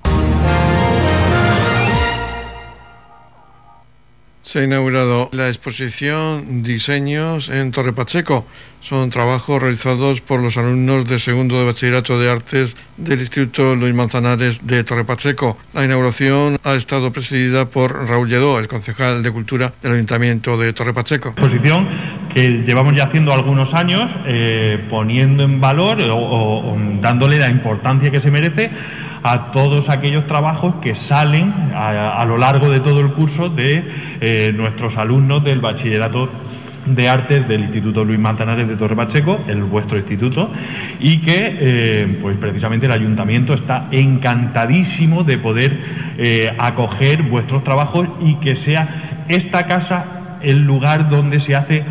Se 4.48 4.60
ha 4.60 4.64
inaugurado 4.64 5.28
la 5.32 5.48
exposición 5.48 6.62
Diseños 6.62 7.50
en 7.50 7.70
Torre 7.70 7.92
Pacheco. 7.92 8.46
Son 8.80 9.10
trabajos 9.10 9.60
realizados 9.60 10.22
por 10.22 10.40
los 10.40 10.56
alumnos 10.56 11.06
de 11.06 11.20
segundo 11.20 11.58
de 11.58 11.66
Bachillerato 11.66 12.18
de 12.18 12.30
Artes 12.30 12.74
del 12.96 13.20
Instituto 13.20 13.74
Luis 13.74 13.92
Manzanares 13.92 14.66
de 14.66 14.84
Torre 14.84 15.04
Pacheco. 15.04 15.58
La 15.74 15.84
inauguración 15.84 16.56
ha 16.64 16.72
estado 16.76 17.12
presidida 17.12 17.66
por 17.66 18.08
Raúl 18.08 18.30
Lledó, 18.30 18.58
el 18.58 18.68
concejal 18.68 19.22
de 19.22 19.30
Cultura 19.30 19.74
del 19.82 19.92
Ayuntamiento 19.92 20.56
de 20.56 20.72
Torre 20.72 20.94
Pacheco. 20.94 21.28
Exposición 21.28 21.86
que 22.32 22.62
llevamos 22.62 22.96
ya 22.96 23.04
haciendo 23.04 23.34
algunos 23.34 23.74
años, 23.74 24.10
eh, 24.24 24.82
poniendo 24.88 25.42
en 25.42 25.60
valor 25.60 25.98
o, 26.10 26.74
dándole 27.02 27.36
la 27.36 27.50
importancia 27.50 28.10
que 28.10 28.20
se 28.20 28.30
merece 28.30 28.70
a 29.22 29.50
todos 29.52 29.88
aquellos 29.88 30.26
trabajos 30.26 30.76
que 30.76 30.94
salen 30.94 31.52
a, 31.74 32.24
lo 32.26 32.38
largo 32.38 32.70
de 32.70 32.80
todo 32.80 33.00
el 33.00 33.08
curso 33.08 33.48
de 33.48 33.84
eh, 34.20 34.52
nuestros 34.56 34.96
alumnos 34.96 35.44
del 35.44 35.60
bachillerato 35.60 36.28
de 36.94 37.08
artes 37.08 37.46
del 37.46 37.62
Instituto 37.62 38.04
Luis 38.04 38.18
Manzanares 38.18 38.68
de 38.68 38.76
Torre 38.76 38.96
Pacheco, 38.96 39.40
el 39.46 39.62
vuestro 39.62 39.98
instituto, 39.98 40.50
y 41.00 41.18
que 41.18 41.56
eh, 41.60 42.18
pues 42.20 42.36
precisamente 42.36 42.86
el 42.86 42.92
ayuntamiento 42.92 43.54
está 43.54 43.88
encantadísimo 43.90 45.24
de 45.24 45.38
poder 45.38 45.78
eh, 46.16 46.54
acoger 46.58 47.22
vuestros 47.22 47.62
trabajos 47.62 48.08
y 48.20 48.36
que 48.36 48.56
sea 48.56 49.24
esta 49.28 49.66
casa 49.66 50.38
el 50.42 50.64
lugar 50.64 51.08
donde 51.08 51.40
se 51.40 51.56
hace 51.56 51.84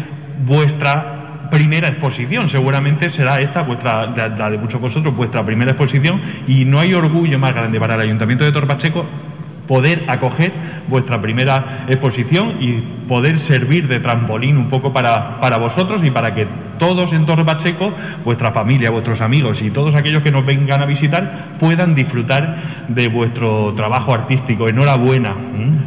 vuestra 0.46 1.17
primera 1.50 1.88
exposición. 1.88 2.50
Seguramente 2.50 3.10
será 3.10 3.40
esta, 3.42 3.62
vuestra, 3.62 4.08
la 4.08 4.50
de 4.50 4.58
muchos 4.58 4.80
vosotros, 4.82 5.16
vuestra 5.16 5.46
primera 5.46 5.72
exposición 5.72 6.22
y 6.48 6.66
no 6.66 6.80
hay 6.80 6.94
orgullo 6.94 7.40
más 7.40 7.54
grande 7.54 7.80
para 7.80 7.96
el 7.96 8.02
Ayuntamiento 8.02 8.44
de 8.44 8.52
Torpacheco 8.52 9.06
poder 9.68 10.06
acoger 10.08 10.54
vuestra 10.88 11.22
primera 11.22 11.84
exposición 11.88 12.56
y 12.60 12.80
poder 13.08 13.38
servir 13.38 13.88
de 13.88 14.00
trampolín 14.00 14.58
un 14.58 14.70
poco 14.70 14.94
para, 14.94 15.40
para 15.40 15.58
vosotros 15.58 16.04
y 16.04 16.10
para 16.10 16.34
que 16.34 16.48
todos 16.80 17.12
en 17.14 17.26
Torre 17.26 17.44
Pacheco, 17.44 17.92
vuestra 18.24 18.52
familia, 18.52 18.92
vuestros 18.92 19.22
amigos 19.22 19.62
y 19.62 19.72
todos 19.72 19.96
aquellos 19.96 20.24
que 20.24 20.32
nos 20.32 20.46
vengan 20.46 20.82
a 20.82 20.86
visitar 20.86 21.48
puedan 21.60 21.96
disfrutar 21.96 22.56
de 22.88 23.08
vuestro 23.08 23.74
trabajo 23.76 24.14
artístico. 24.14 24.70
Enhorabuena, 24.70 25.34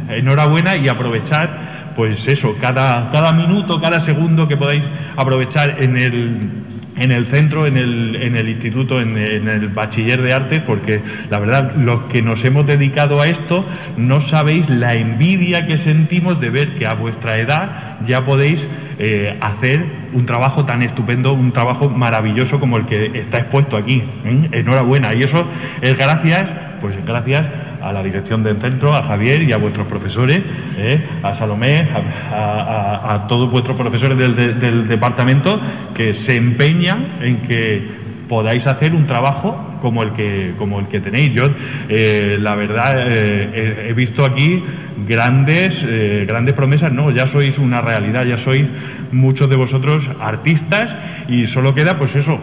enhorabuena 0.09 0.75
y 0.75 0.89
aprovechar 0.89 1.70
pues 1.95 2.27
eso, 2.27 2.55
cada, 2.59 3.09
cada 3.11 3.31
minuto, 3.31 3.79
cada 3.79 3.99
segundo 3.99 4.47
que 4.47 4.57
podáis 4.57 4.87
aprovechar 5.15 5.77
en 5.79 5.97
el 5.97 6.61
en 6.97 7.11
el 7.11 7.25
centro, 7.25 7.65
en 7.65 7.77
el, 7.77 8.15
en 8.21 8.35
el 8.35 8.47
instituto, 8.47 9.01
en, 9.01 9.17
el 9.17 9.67
bachiller 9.69 10.21
de 10.21 10.33
artes, 10.33 10.61
porque 10.61 11.01
la 11.29 11.39
verdad, 11.39 11.75
los 11.75 12.03
que 12.03 12.21
nos 12.21 12.43
hemos 12.45 12.67
dedicado 12.67 13.21
a 13.21 13.27
esto, 13.27 13.65
no 13.97 14.19
sabéis 14.19 14.69
la 14.69 14.93
envidia 14.95 15.65
que 15.65 15.77
sentimos 15.77 16.39
de 16.39 16.49
ver 16.49 16.75
que 16.75 16.85
a 16.85 16.93
vuestra 16.93 17.39
edad 17.39 17.97
ya 18.05 18.23
podéis 18.25 18.67
eh, 18.99 19.35
hacer 19.41 19.83
un 20.13 20.25
trabajo 20.27 20.65
tan 20.65 20.83
estupendo, 20.83 21.33
un 21.33 21.51
trabajo 21.51 21.89
maravilloso 21.89 22.59
como 22.59 22.77
el 22.77 22.85
que 22.85 23.11
está 23.15 23.39
expuesto 23.39 23.77
aquí. 23.77 24.03
¿eh? 24.25 24.49
Enhorabuena. 24.51 25.15
Y 25.15 25.23
eso 25.23 25.47
es 25.81 25.97
gracias, 25.97 26.49
pues 26.81 27.03
gracias 27.05 27.47
a 27.81 27.91
la 27.91 28.03
dirección 28.03 28.43
del 28.43 28.57
centro, 28.57 28.95
a 28.95 29.03
Javier 29.03 29.43
y 29.43 29.51
a 29.51 29.57
vuestros 29.57 29.87
profesores, 29.87 30.41
¿eh? 30.77 31.01
a 31.23 31.33
Salomé, 31.33 31.87
a, 32.31 33.25
todos 33.27 33.49
vuestros 33.49 33.77
profesores 33.77 34.17
del, 34.17 34.87
departamento 34.87 35.59
que 35.93 36.13
se 36.13 36.35
empeñan 36.35 37.07
en 37.21 37.37
que 37.41 38.01
podáis 38.27 38.65
hacer 38.67 38.93
un 38.93 39.05
trabajo 39.07 39.77
como 39.81 40.03
el 40.03 40.11
que, 40.11 40.53
como 40.57 40.79
el 40.79 40.87
que 40.87 40.99
tenéis. 41.01 41.33
Yo, 41.33 41.49
eh, 41.89 42.37
la 42.39 42.55
verdad, 42.55 42.95
eh, 42.97 43.87
he, 43.89 43.93
visto 43.93 44.23
aquí 44.23 44.63
grandes, 45.07 45.85
grandes 46.27 46.53
promesas. 46.53 46.93
No, 46.93 47.11
ya 47.11 47.25
sois 47.25 47.57
una 47.57 47.81
realidad, 47.81 48.25
ya 48.25 48.37
sois 48.37 48.65
muchos 49.11 49.49
de 49.49 49.55
vosotros 49.57 50.09
artistas 50.21 50.95
y 51.27 51.47
solo 51.47 51.73
queda, 51.73 51.97
pues 51.97 52.15
eso, 52.15 52.39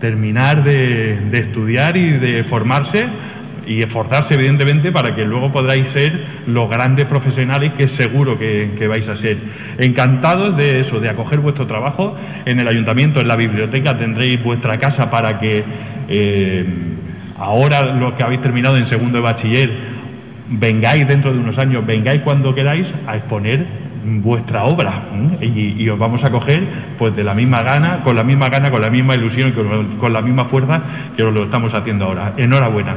terminar 0.00 0.62
de, 0.62 1.18
de 1.30 1.38
estudiar 1.38 1.96
y 1.96 2.10
de 2.10 2.44
formarse 2.44 3.06
y 3.66 3.82
esforzarse 3.82 4.34
evidentemente 4.34 4.92
para 4.92 5.14
que 5.14 5.24
luego 5.24 5.50
podáis 5.50 5.88
ser 5.88 6.24
los 6.46 6.70
grandes 6.70 7.06
profesionales 7.06 7.72
que 7.72 7.88
seguro 7.88 8.38
que, 8.38 8.86
vais 8.88 9.08
a 9.08 9.16
ser. 9.16 9.38
Encantados 9.78 10.56
de 10.56 10.80
eso, 10.80 11.00
de 11.00 11.08
acoger 11.08 11.40
vuestro 11.40 11.66
trabajo 11.66 12.16
en 12.44 12.60
el 12.60 12.68
ayuntamiento, 12.68 13.20
en 13.20 13.28
la 13.28 13.36
biblioteca 13.36 13.96
tendréis 13.96 14.42
vuestra 14.42 14.78
casa 14.78 15.10
para 15.10 15.38
que 15.38 15.64
eh, 16.08 16.64
ahora 17.38 17.82
los 17.94 18.14
que 18.14 18.22
habéis 18.22 18.40
terminado 18.40 18.76
en 18.76 18.84
segundo 18.84 19.18
de 19.18 19.22
bachiller 19.22 19.70
vengáis 20.48 21.06
dentro 21.08 21.32
de 21.32 21.40
unos 21.40 21.58
años, 21.58 21.84
vengáis 21.84 22.22
cuando 22.22 22.54
queráis 22.54 22.94
a 23.06 23.16
exponer 23.16 23.66
vuestra 24.04 24.64
obra 24.64 25.02
y, 25.40 25.88
os 25.88 25.98
vamos 25.98 26.22
a 26.24 26.30
coger 26.30 26.62
pues 26.96 27.14
de 27.16 27.24
la 27.24 27.34
misma 27.34 27.62
gana, 27.62 28.02
con 28.02 28.14
la 28.14 28.22
misma 28.22 28.48
gana, 28.48 28.70
con 28.70 28.80
la 28.80 28.90
misma 28.90 29.16
ilusión, 29.16 29.52
con, 29.52 29.96
con 29.96 30.12
la 30.12 30.22
misma 30.22 30.44
fuerza 30.44 30.82
que 31.16 31.24
os 31.24 31.34
lo 31.34 31.44
estamos 31.44 31.74
haciendo 31.74 32.04
ahora. 32.04 32.32
Enhorabuena. 32.36 32.94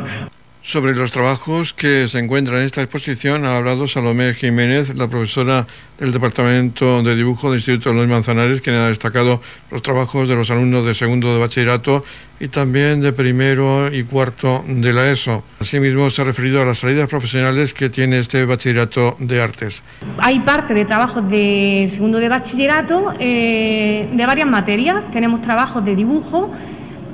Sobre 0.69 0.93
los 0.93 1.11
trabajos 1.11 1.73
que 1.73 2.07
se 2.07 2.19
encuentran 2.19 2.59
en 2.59 2.67
esta 2.67 2.83
exposición 2.83 3.43
ha 3.43 3.57
hablado 3.57 3.87
Salomé 3.87 4.35
Jiménez, 4.35 4.95
la 4.95 5.07
profesora 5.07 5.65
del 5.97 6.11
Departamento 6.11 7.01
de 7.01 7.15
Dibujo 7.15 7.49
del 7.49 7.57
Instituto 7.57 7.89
de 7.89 7.95
los 7.95 8.07
Manzanares, 8.07 8.61
quien 8.61 8.75
ha 8.75 8.87
destacado 8.87 9.41
los 9.71 9.81
trabajos 9.81 10.29
de 10.29 10.35
los 10.35 10.51
alumnos 10.51 10.85
de 10.85 10.93
segundo 10.93 11.33
de 11.33 11.39
bachillerato 11.39 12.05
y 12.39 12.49
también 12.49 13.01
de 13.01 13.11
primero 13.13 13.91
y 13.91 14.03
cuarto 14.03 14.63
de 14.67 14.93
la 14.93 15.09
ESO. 15.09 15.43
Asimismo, 15.59 16.11
se 16.11 16.21
ha 16.21 16.25
referido 16.25 16.61
a 16.61 16.65
las 16.65 16.77
salidas 16.77 17.09
profesionales 17.09 17.73
que 17.73 17.89
tiene 17.89 18.19
este 18.19 18.45
bachillerato 18.45 19.17
de 19.17 19.41
artes. 19.41 19.81
Hay 20.19 20.39
parte 20.41 20.75
de 20.75 20.85
trabajos 20.85 21.27
de 21.27 21.87
segundo 21.89 22.19
de 22.19 22.29
bachillerato 22.29 23.15
eh, 23.19 24.07
de 24.13 24.25
varias 24.27 24.47
materias. 24.47 25.09
Tenemos 25.09 25.41
trabajos 25.41 25.83
de 25.83 25.95
dibujo 25.95 26.53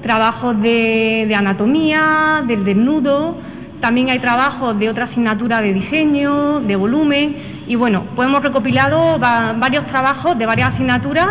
trabajos 0.06 0.62
de, 0.62 1.34
anatomía, 1.36 2.44
del 2.46 2.64
desnudo, 2.64 3.36
también 3.82 4.12
hay 4.12 4.20
trabajos 4.20 4.78
de 4.78 4.88
otra 4.88 5.06
asignatura 5.06 5.62
de 5.62 5.74
diseño, 5.74 6.60
de 6.60 6.76
volumen 6.76 7.38
y 7.68 7.74
bueno, 7.74 8.04
pues 8.16 8.28
hemos 8.28 8.44
recopilado 8.44 9.18
varios 9.18 9.88
trabajos 9.88 10.38
de 10.38 10.46
varias 10.46 10.68
asignaturas 10.68 11.30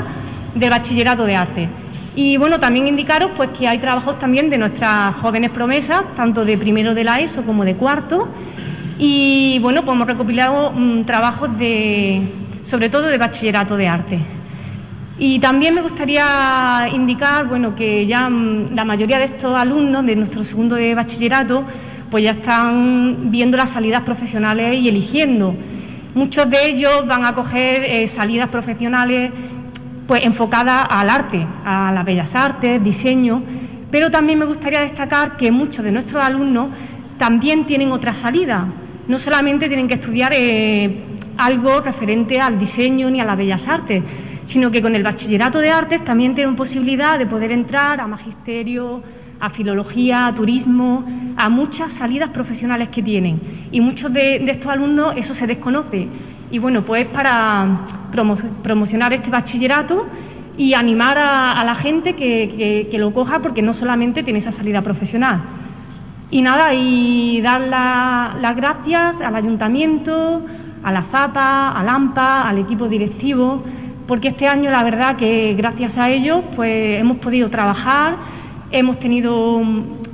del 0.56 0.70
bachillerato 0.70 1.24
de 1.24 1.36
arte. 1.36 1.68
Y 2.16 2.36
bueno, 2.36 2.58
también 2.58 2.88
indicaros 2.88 3.30
pues 3.36 3.50
que 3.56 3.68
hay 3.68 3.78
trabajos 3.78 4.18
también 4.18 4.50
de 4.50 4.58
nuestras 4.58 5.14
jóvenes 5.22 5.52
promesas, 5.52 6.02
tanto 6.16 6.44
de 6.44 6.58
primero 6.58 6.96
de 6.96 7.04
la 7.04 7.20
ESO 7.20 7.44
como 7.44 7.64
de 7.64 7.76
cuarto. 7.76 8.28
Y 8.98 9.60
bueno, 9.60 9.84
pues 9.84 9.94
hemos 9.94 10.08
recopilado 10.08 10.72
mm, 10.72 11.02
trabajos 11.04 11.56
de, 11.56 12.22
sobre 12.62 12.88
todo 12.88 13.06
de 13.06 13.18
bachillerato 13.18 13.76
de 13.76 13.86
arte. 13.86 14.18
Y 15.18 15.38
también 15.38 15.74
me 15.74 15.80
gustaría 15.80 16.88
indicar 16.92 17.46
bueno, 17.46 17.74
que 17.76 18.04
ya 18.04 18.28
mm, 18.28 18.74
la 18.74 18.84
mayoría 18.84 19.18
de 19.18 19.24
estos 19.24 19.56
alumnos 19.56 20.04
de 20.04 20.16
nuestro 20.16 20.42
segundo 20.42 20.74
de 20.74 20.94
bachillerato 20.94 21.64
pues 22.10 22.24
ya 22.24 22.32
están 22.32 23.30
viendo 23.30 23.56
las 23.56 23.70
salidas 23.70 24.02
profesionales 24.02 24.76
y 24.76 24.88
eligiendo. 24.88 25.54
Muchos 26.14 26.48
de 26.48 26.66
ellos 26.66 27.06
van 27.06 27.26
a 27.26 27.34
coger 27.34 27.84
eh, 27.84 28.06
salidas 28.06 28.48
profesionales 28.48 29.32
pues 30.06 30.24
enfocadas 30.24 30.86
al 30.90 31.10
arte, 31.10 31.46
a 31.64 31.90
las 31.92 32.04
bellas 32.04 32.34
artes, 32.34 32.82
diseño, 32.82 33.42
pero 33.90 34.10
también 34.10 34.38
me 34.38 34.44
gustaría 34.44 34.80
destacar 34.80 35.36
que 35.36 35.50
muchos 35.50 35.84
de 35.84 35.92
nuestros 35.92 36.22
alumnos 36.22 36.68
también 37.18 37.64
tienen 37.64 37.90
otra 37.92 38.14
salida. 38.14 38.66
No 39.08 39.18
solamente 39.18 39.68
tienen 39.68 39.88
que 39.88 39.94
estudiar 39.94 40.32
eh, 40.34 41.02
algo 41.36 41.80
referente 41.80 42.38
al 42.40 42.58
diseño 42.58 43.10
ni 43.10 43.20
a 43.20 43.24
las 43.24 43.36
bellas 43.36 43.66
artes, 43.66 44.02
sino 44.44 44.70
que 44.70 44.80
con 44.80 44.94
el 44.94 45.02
bachillerato 45.02 45.58
de 45.58 45.70
artes 45.70 46.04
también 46.04 46.34
tienen 46.34 46.54
posibilidad 46.54 47.18
de 47.18 47.26
poder 47.26 47.50
entrar 47.50 48.00
a 48.00 48.06
magisterio, 48.06 49.02
a 49.40 49.50
filología, 49.50 50.26
a 50.26 50.34
turismo, 50.34 51.04
a 51.36 51.48
muchas 51.48 51.92
salidas 51.92 52.30
profesionales 52.30 52.88
que 52.90 53.02
tienen. 53.02 53.40
Y 53.72 53.80
muchos 53.80 54.12
de, 54.12 54.36
estos 54.36 54.70
alumnos 54.70 55.14
eso 55.16 55.34
se 55.34 55.46
desconoce. 55.46 56.08
Y 56.50 56.58
bueno, 56.58 56.82
pues 56.82 57.06
para 57.06 57.80
promocionar 58.62 59.12
este 59.12 59.30
bachillerato 59.30 60.06
y 60.56 60.74
animar 60.74 61.18
a, 61.18 61.64
la 61.64 61.74
gente 61.74 62.14
que, 62.14 62.88
lo 62.98 63.12
coja 63.12 63.40
porque 63.40 63.62
no 63.62 63.74
solamente 63.74 64.22
tiene 64.22 64.38
esa 64.38 64.52
salida 64.52 64.82
profesional. 64.82 65.40
Y 66.30 66.42
nada, 66.42 66.74
y 66.74 67.40
dar 67.40 67.60
las 67.60 68.56
gracias 68.56 69.20
al 69.20 69.36
ayuntamiento, 69.36 70.44
a 70.82 70.92
la 70.92 71.02
ZAPA, 71.02 71.70
al 71.72 71.88
AMPA, 71.88 72.48
al 72.48 72.58
equipo 72.58 72.88
directivo, 72.88 73.62
porque 74.06 74.28
este 74.28 74.46
año 74.46 74.70
la 74.70 74.82
verdad 74.82 75.16
que 75.16 75.54
gracias 75.54 75.98
a 75.98 76.10
ellos 76.10 76.42
pues 76.56 77.00
hemos 77.00 77.18
podido 77.18 77.50
trabajar, 77.50 78.16
hemos 78.70 78.98
tenido 78.98 79.60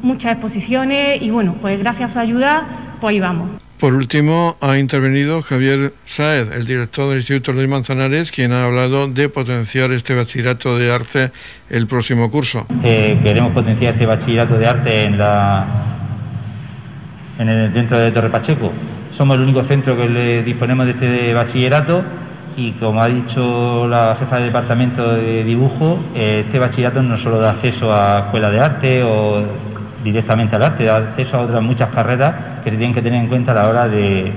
muchas 0.02 0.32
exposiciones 0.32 1.20
y 1.22 1.30
bueno, 1.30 1.56
pues 1.60 1.78
gracias 1.78 2.10
a 2.10 2.12
su 2.14 2.18
ayuda 2.20 2.66
pues 3.00 3.12
ahí 3.12 3.20
vamos. 3.20 3.50
Por 3.80 3.94
último, 3.94 4.56
ha 4.60 4.76
intervenido 4.76 5.40
Javier 5.40 5.94
Saez, 6.04 6.48
el 6.54 6.66
director 6.66 7.08
del 7.08 7.18
Instituto 7.20 7.54
Luis 7.54 7.66
Manzanares, 7.66 8.30
quien 8.30 8.52
ha 8.52 8.66
hablado 8.66 9.08
de 9.08 9.30
potenciar 9.30 9.90
este 9.92 10.14
bachillerato 10.14 10.76
de 10.76 10.92
arte 10.92 11.30
el 11.70 11.86
próximo 11.86 12.30
curso. 12.30 12.66
Eh, 12.84 13.18
queremos 13.22 13.52
potenciar 13.52 13.94
este 13.94 14.04
bachillerato 14.04 14.58
de 14.58 14.66
arte 14.66 15.04
en 15.04 15.16
la, 15.16 15.64
en 17.38 17.48
el, 17.48 17.72
dentro 17.72 17.98
de 17.98 18.12
Torre 18.12 18.28
Pacheco. 18.28 18.70
Somos 19.10 19.36
el 19.36 19.44
único 19.44 19.62
centro 19.62 19.96
que 19.96 20.10
le 20.10 20.42
disponemos 20.42 20.84
de 20.84 20.92
este 20.92 21.32
bachillerato 21.32 22.04
y 22.56 22.72
como 22.72 23.02
ha 23.02 23.08
dicho 23.08 23.86
la 23.88 24.16
jefa 24.18 24.38
de 24.38 24.44
departamento 24.46 25.14
de 25.14 25.44
dibujo, 25.44 25.98
eh, 26.14 26.44
este 26.46 26.58
bachillerato 26.58 27.02
no 27.02 27.16
solo 27.16 27.38
da 27.38 27.52
acceso 27.52 27.94
a 27.94 28.20
escuela 28.20 28.50
de 28.50 28.60
arte 28.60 29.02
o 29.02 29.42
directamente 30.02 30.56
al 30.56 30.62
arte, 30.62 30.84
da 30.84 30.96
acceso 30.96 31.36
a 31.36 31.40
otras 31.40 31.62
muchas 31.62 31.90
carreras 31.90 32.34
que 32.64 32.70
se 32.70 32.76
tienen 32.76 32.94
que 32.94 33.02
tener 33.02 33.20
en 33.20 33.28
cuenta 33.28 33.52
a 33.52 33.54
la 33.54 33.68
hora 33.68 33.88
de, 33.88 34.32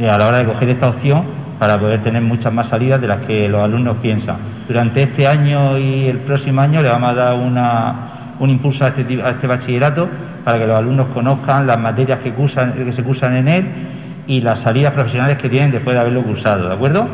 a 0.00 0.18
la 0.18 0.26
hora 0.26 0.38
de 0.38 0.44
coger 0.44 0.68
esta 0.70 0.88
opción 0.88 1.24
para 1.58 1.78
poder 1.78 2.02
tener 2.02 2.22
muchas 2.22 2.52
más 2.52 2.68
salidas 2.68 3.00
de 3.00 3.08
las 3.08 3.20
que 3.22 3.48
los 3.48 3.62
alumnos 3.62 3.96
piensan. 4.00 4.36
Durante 4.66 5.02
este 5.02 5.26
año 5.26 5.78
y 5.78 6.06
el 6.06 6.18
próximo 6.18 6.60
año 6.60 6.82
le 6.82 6.88
vamos 6.88 7.10
a 7.10 7.14
dar 7.14 7.34
un 7.34 8.50
impulso 8.50 8.84
a 8.84 8.88
este, 8.88 9.22
a 9.22 9.30
este 9.30 9.46
bachillerato 9.46 10.08
para 10.44 10.58
que 10.58 10.66
los 10.66 10.76
alumnos 10.76 11.08
conozcan 11.08 11.66
las 11.66 11.78
materias 11.78 12.20
que, 12.20 12.32
cursan, 12.32 12.72
que 12.72 12.92
se 12.92 13.02
cursan 13.02 13.36
en 13.36 13.48
él 13.48 13.64
y 14.28 14.42
las 14.42 14.60
salidas 14.60 14.92
profesionales 14.92 15.38
que 15.38 15.48
tienen 15.48 15.72
después 15.72 15.94
de 15.94 16.00
haberlo 16.00 16.22
cursado, 16.22 16.68
¿de 16.68 16.74
acuerdo? 16.74 17.08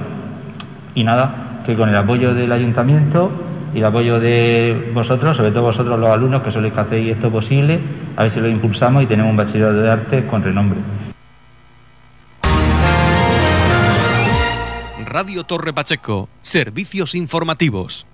Y 0.95 1.05
nada, 1.05 1.61
que 1.65 1.75
con 1.77 1.89
el 1.89 1.97
apoyo 1.97 2.35
del 2.35 2.51
ayuntamiento 2.53 3.31
y 3.73 3.79
el 3.79 3.85
apoyo 3.85 4.19
de 4.21 4.91
vosotros, 4.93 5.37
sobre 5.37 5.53
todo 5.53 5.63
vosotros 5.63 5.99
los 5.99 6.11
alumnos 6.11 6.43
que 6.43 6.51
sois 6.51 6.73
que 6.73 6.81
hacéis 6.81 7.13
esto 7.13 7.31
posible, 7.31 7.79
a 8.17 8.23
ver 8.23 8.31
si 8.31 8.41
lo 8.41 8.49
impulsamos 8.49 9.05
y 9.05 9.07
tenemos 9.07 9.31
un 9.31 9.37
bachillerato 9.37 9.77
de 9.77 9.91
arte 9.91 10.27
con 10.27 10.43
renombre. 10.43 10.81
Radio 15.07 15.45
Torre 15.45 15.73
Pacheco, 15.73 16.29
servicios 16.43 17.15
informativos. 17.15 18.07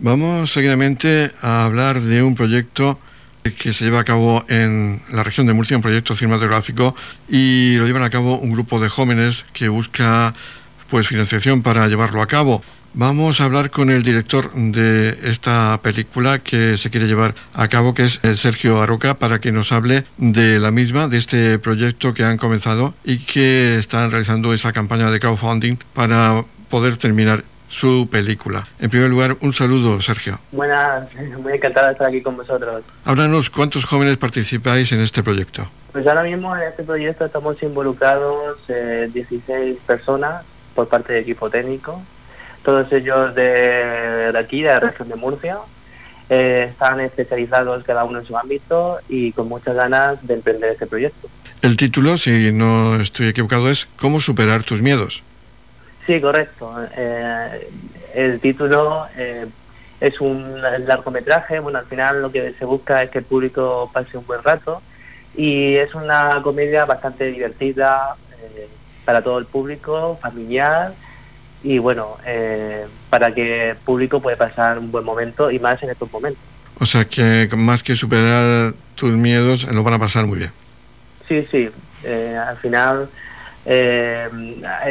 Vamos 0.00 0.52
seguidamente 0.52 1.30
a 1.40 1.66
hablar 1.66 2.00
de 2.00 2.24
un 2.24 2.34
proyecto 2.34 2.98
que 3.42 3.72
se 3.72 3.84
lleva 3.84 4.00
a 4.00 4.04
cabo 4.04 4.44
en 4.48 5.00
la 5.10 5.22
región 5.22 5.46
de 5.46 5.52
Murcia, 5.52 5.76
un 5.76 5.82
proyecto 5.82 6.14
cinematográfico, 6.14 6.94
y 7.28 7.76
lo 7.76 7.86
llevan 7.86 8.02
a 8.02 8.10
cabo 8.10 8.38
un 8.38 8.52
grupo 8.52 8.80
de 8.80 8.88
jóvenes 8.88 9.44
que 9.52 9.68
busca 9.68 10.34
pues 10.90 11.06
financiación 11.06 11.62
para 11.62 11.88
llevarlo 11.88 12.20
a 12.20 12.26
cabo. 12.26 12.62
Vamos 12.92 13.40
a 13.40 13.44
hablar 13.44 13.70
con 13.70 13.88
el 13.88 14.02
director 14.02 14.52
de 14.52 15.16
esta 15.22 15.78
película 15.80 16.40
que 16.40 16.76
se 16.76 16.90
quiere 16.90 17.06
llevar 17.06 17.36
a 17.54 17.68
cabo, 17.68 17.94
que 17.94 18.04
es 18.04 18.18
eh, 18.24 18.34
Sergio 18.34 18.82
Aroca, 18.82 19.14
para 19.14 19.38
que 19.38 19.52
nos 19.52 19.70
hable 19.70 20.04
de 20.18 20.58
la 20.58 20.72
misma, 20.72 21.06
de 21.06 21.18
este 21.18 21.60
proyecto 21.60 22.14
que 22.14 22.24
han 22.24 22.36
comenzado 22.36 22.92
y 23.04 23.18
que 23.18 23.78
están 23.78 24.10
realizando 24.10 24.52
esa 24.52 24.72
campaña 24.72 25.08
de 25.12 25.20
crowdfunding 25.20 25.76
para 25.94 26.44
poder 26.68 26.96
terminar 26.96 27.44
su 27.70 28.08
película. 28.10 28.66
En 28.80 28.90
primer 28.90 29.08
lugar, 29.08 29.36
un 29.40 29.52
saludo, 29.52 30.02
Sergio. 30.02 30.38
Buenas, 30.52 31.08
muy 31.38 31.54
encantado 31.54 31.86
de 31.86 31.92
estar 31.92 32.08
aquí 32.08 32.20
con 32.20 32.36
vosotros. 32.36 32.82
Háblanos, 33.04 33.48
¿cuántos 33.48 33.84
jóvenes 33.84 34.18
participáis 34.18 34.92
en 34.92 35.00
este 35.00 35.22
proyecto? 35.22 35.66
Pues 35.92 36.06
ahora 36.06 36.24
mismo 36.24 36.54
en 36.56 36.64
este 36.64 36.82
proyecto 36.82 37.24
estamos 37.24 37.62
involucrados 37.62 38.58
16 38.66 39.42
eh, 39.48 39.78
personas 39.86 40.44
por 40.74 40.88
parte 40.88 41.12
del 41.12 41.22
equipo 41.22 41.48
técnico, 41.48 42.02
todos 42.64 42.92
ellos 42.92 43.34
de, 43.34 44.32
aquí, 44.38 44.62
de 44.62 44.68
la 44.68 44.80
región 44.80 45.08
de 45.08 45.16
Murcia. 45.16 45.58
Eh, 46.28 46.68
están 46.70 47.00
especializados 47.00 47.82
cada 47.82 48.04
uno 48.04 48.20
en 48.20 48.24
su 48.24 48.36
ámbito 48.36 48.98
y 49.08 49.32
con 49.32 49.48
muchas 49.48 49.74
ganas 49.74 50.24
de 50.24 50.34
emprender 50.34 50.70
este 50.70 50.86
proyecto. 50.86 51.28
El 51.60 51.76
título, 51.76 52.18
si 52.18 52.52
no 52.52 53.00
estoy 53.00 53.28
equivocado, 53.28 53.68
es 53.68 53.88
¿Cómo 53.96 54.20
superar 54.20 54.62
tus 54.62 54.80
miedos? 54.80 55.24
Sí, 56.06 56.20
correcto. 56.20 56.74
Eh, 56.96 57.68
el 58.14 58.40
título 58.40 59.06
es 60.00 60.20
un 60.20 60.60
largometraje. 60.60 61.60
Bueno, 61.60 61.78
al 61.78 61.86
final 61.86 62.22
lo 62.22 62.32
que 62.32 62.52
se 62.58 62.64
busca 62.64 63.02
es 63.02 63.10
que 63.10 63.18
el 63.18 63.24
público 63.24 63.90
pase 63.92 64.16
un 64.16 64.26
buen 64.26 64.42
rato 64.42 64.82
y 65.36 65.76
es 65.76 65.94
una 65.94 66.40
comedia 66.42 66.84
bastante 66.84 67.26
divertida 67.26 68.16
eh, 68.42 68.68
para 69.04 69.22
todo 69.22 69.38
el 69.38 69.46
público, 69.46 70.18
familiar 70.20 70.92
y 71.62 71.78
bueno, 71.78 72.16
eh, 72.26 72.86
para 73.10 73.32
que 73.32 73.70
el 73.70 73.76
público 73.76 74.20
pueda 74.20 74.36
pasar 74.36 74.78
un 74.78 74.90
buen 74.90 75.04
momento 75.04 75.50
y 75.50 75.58
más 75.58 75.82
en 75.82 75.90
estos 75.90 76.10
momentos. 76.10 76.42
O 76.78 76.86
sea 76.86 77.04
que 77.04 77.48
más 77.54 77.82
que 77.82 77.94
superar 77.94 78.72
tus 78.94 79.12
miedos, 79.12 79.64
lo 79.64 79.82
van 79.82 79.94
a 79.94 79.98
pasar 79.98 80.26
muy 80.26 80.38
bien. 80.38 80.52
Sí, 81.28 81.46
sí, 81.50 81.70
eh, 82.02 82.36
al 82.36 82.56
final 82.56 83.08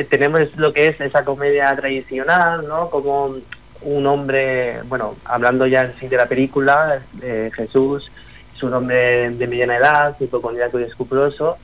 tenemos 0.10 0.56
lo 0.56 0.74
que 0.74 0.88
es 0.88 1.02
esa 1.02 1.26
comedia 1.26 1.76
tradicional, 1.76 2.68
¿no? 2.68 2.89
Como 2.89 3.36
un 3.82 4.08
hombre, 4.08 4.82
bueno, 4.86 5.15
hablando 5.26 5.68
ya 5.68 5.84
en 5.84 5.96
sí 6.00 6.08
de 6.08 6.18
la 6.18 6.28
película, 6.28 7.02
Jesús 7.56 8.12
es 8.56 8.63
un 8.63 8.74
hombre 8.74 9.30
de 9.32 9.48
mediana 9.48 9.78
edad, 9.78 10.15
hipocondríaco 10.20 10.80
y 10.80 10.84
escrupuloso, 10.84 11.58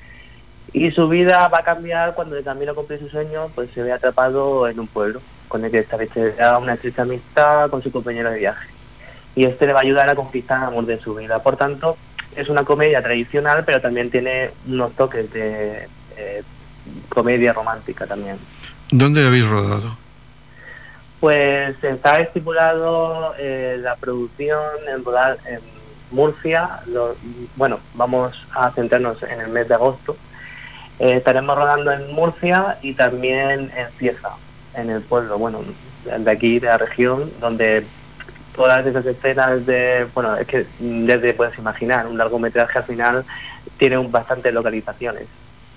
y 0.74 0.92
su 0.92 1.08
vida 1.08 1.48
va 1.48 1.60
a 1.60 1.64
cambiar 1.64 2.16
cuando 2.16 2.36
de 2.36 2.44
camino 2.44 2.74
a 2.74 2.76
cumplir 2.76 3.00
su 3.00 3.08
sueño, 3.10 3.50
pues 3.56 3.70
se 3.72 3.82
ve 3.82 3.94
atrapado 3.94 4.68
en 4.68 4.80
un 4.80 4.88
pueblo, 4.88 5.22
con 5.48 5.64
el 5.64 5.72
que 5.72 5.80
establecerá 5.80 6.58
una 6.58 6.74
estrecha 6.74 7.04
amistad 7.04 7.70
con 7.70 7.82
su 7.82 7.92
compañero 7.92 8.30
de 8.32 8.40
viaje. 8.40 8.68
Y 9.36 9.46
este 9.46 9.68
le 9.68 9.74
va 9.74 9.80
a 9.80 9.84
ayudar 9.84 10.10
a 10.10 10.16
conquistar 10.16 10.58
el 10.58 10.68
amor 10.70 10.86
de 10.86 10.98
su 11.00 11.16
vida. 11.16 11.40
Por 11.40 11.56
tanto, 11.56 11.98
es 12.36 12.50
una 12.50 12.64
comedia 12.64 13.02
tradicional, 13.02 13.64
pero 13.66 13.80
también 13.80 14.10
tiene 14.10 14.52
unos 14.68 14.94
toques 14.94 15.32
de 15.32 15.88
eh, 16.18 16.44
comedia 17.10 17.54
romántica 17.54 18.06
también. 18.06 18.38
¿Dónde 18.92 19.26
habéis 19.26 19.48
rodado? 19.48 19.98
Pues 21.20 21.84
está 21.84 22.20
estipulado 22.20 23.34
eh, 23.40 23.78
la 23.80 23.96
producción 23.96 24.60
en 24.88 25.04
rodar 25.04 25.38
en 25.46 25.60
Murcia, 26.12 26.82
bueno, 27.56 27.80
vamos 27.96 28.46
a 28.54 28.72
centrarnos 28.72 29.22
en 29.24 29.42
el 29.42 29.50
mes 29.50 29.68
de 29.68 29.74
agosto. 29.74 30.16
Eh, 31.00 31.16
estaremos 31.18 31.58
rodando 31.58 31.92
en 31.92 32.14
Murcia 32.14 32.78
y 32.82 32.94
también 32.94 33.72
en 33.76 33.90
Cieza, 33.98 34.30
en 34.76 34.90
el 34.92 35.02
pueblo, 35.02 35.38
bueno, 35.38 35.62
de 36.06 36.32
aquí, 36.32 36.60
de 36.60 36.68
la 36.68 36.78
región, 36.78 37.32
donde 37.42 37.86
todas 38.56 38.86
esas 38.86 39.06
escenas 39.06 39.66
de, 39.66 40.08
bueno, 40.14 40.36
es 40.38 40.48
que 40.48 40.66
desde 40.80 41.34
puedes 41.34 41.58
imaginar, 41.58 42.08
un 42.08 42.18
largometraje 42.18 42.80
al 42.80 42.86
final 42.86 43.26
tiene 43.78 43.98
un, 43.98 44.12
bastantes 44.12 44.54
localizaciones. 44.54 45.26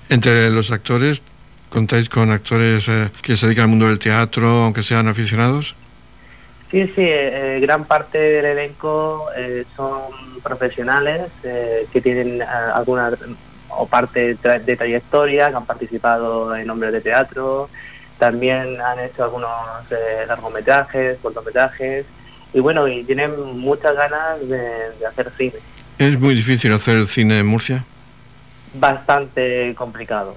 Entre 0.09 0.51
los 0.51 0.71
actores, 0.71 1.23
¿contáis 1.68 2.09
con 2.09 2.31
actores 2.31 2.88
eh, 2.88 3.11
que 3.23 3.37
se 3.37 3.47
dedican 3.47 3.64
al 3.64 3.71
mundo 3.71 3.88
del 3.88 3.99
teatro, 3.99 4.64
aunque 4.64 4.83
sean 4.83 5.07
aficionados? 5.09 5.75
Sí, 6.71 6.87
sí, 6.94 7.03
eh, 7.03 7.59
gran 7.62 7.87
parte 7.87 8.18
del 8.18 8.44
elenco 8.44 9.27
eh, 9.35 9.64
son 9.75 10.03
profesionales 10.42 11.23
eh, 11.42 11.87
que 11.90 12.01
tienen 12.03 12.42
alguna 12.42 13.11
o 13.71 13.87
parte 13.87 14.35
de 14.35 14.77
trayectoria, 14.77 15.51
que 15.51 15.57
han 15.57 15.64
participado 15.64 16.55
en 16.55 16.68
hombres 16.68 16.92
de 16.92 17.01
teatro, 17.01 17.71
también 18.18 18.81
han 18.81 18.99
hecho 18.99 19.25
algunos 19.25 19.51
largometrajes, 20.27 21.18
cortometrajes, 21.23 22.05
y 22.53 22.61
bueno, 22.61 22.88
y 22.88 23.05
tienen 23.05 23.31
muchas 23.59 23.94
ganas 23.94 24.47
de 24.49 25.07
hacer 25.07 25.31
cine. 25.37 25.55
¿Es 25.99 26.18
muy 26.18 26.35
difícil 26.35 26.73
hacer 26.73 27.07
cine 27.07 27.38
en 27.38 27.47
Murcia? 27.47 27.85
Bastante 28.74 29.74
complicado, 29.76 30.35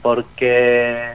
porque 0.00 1.14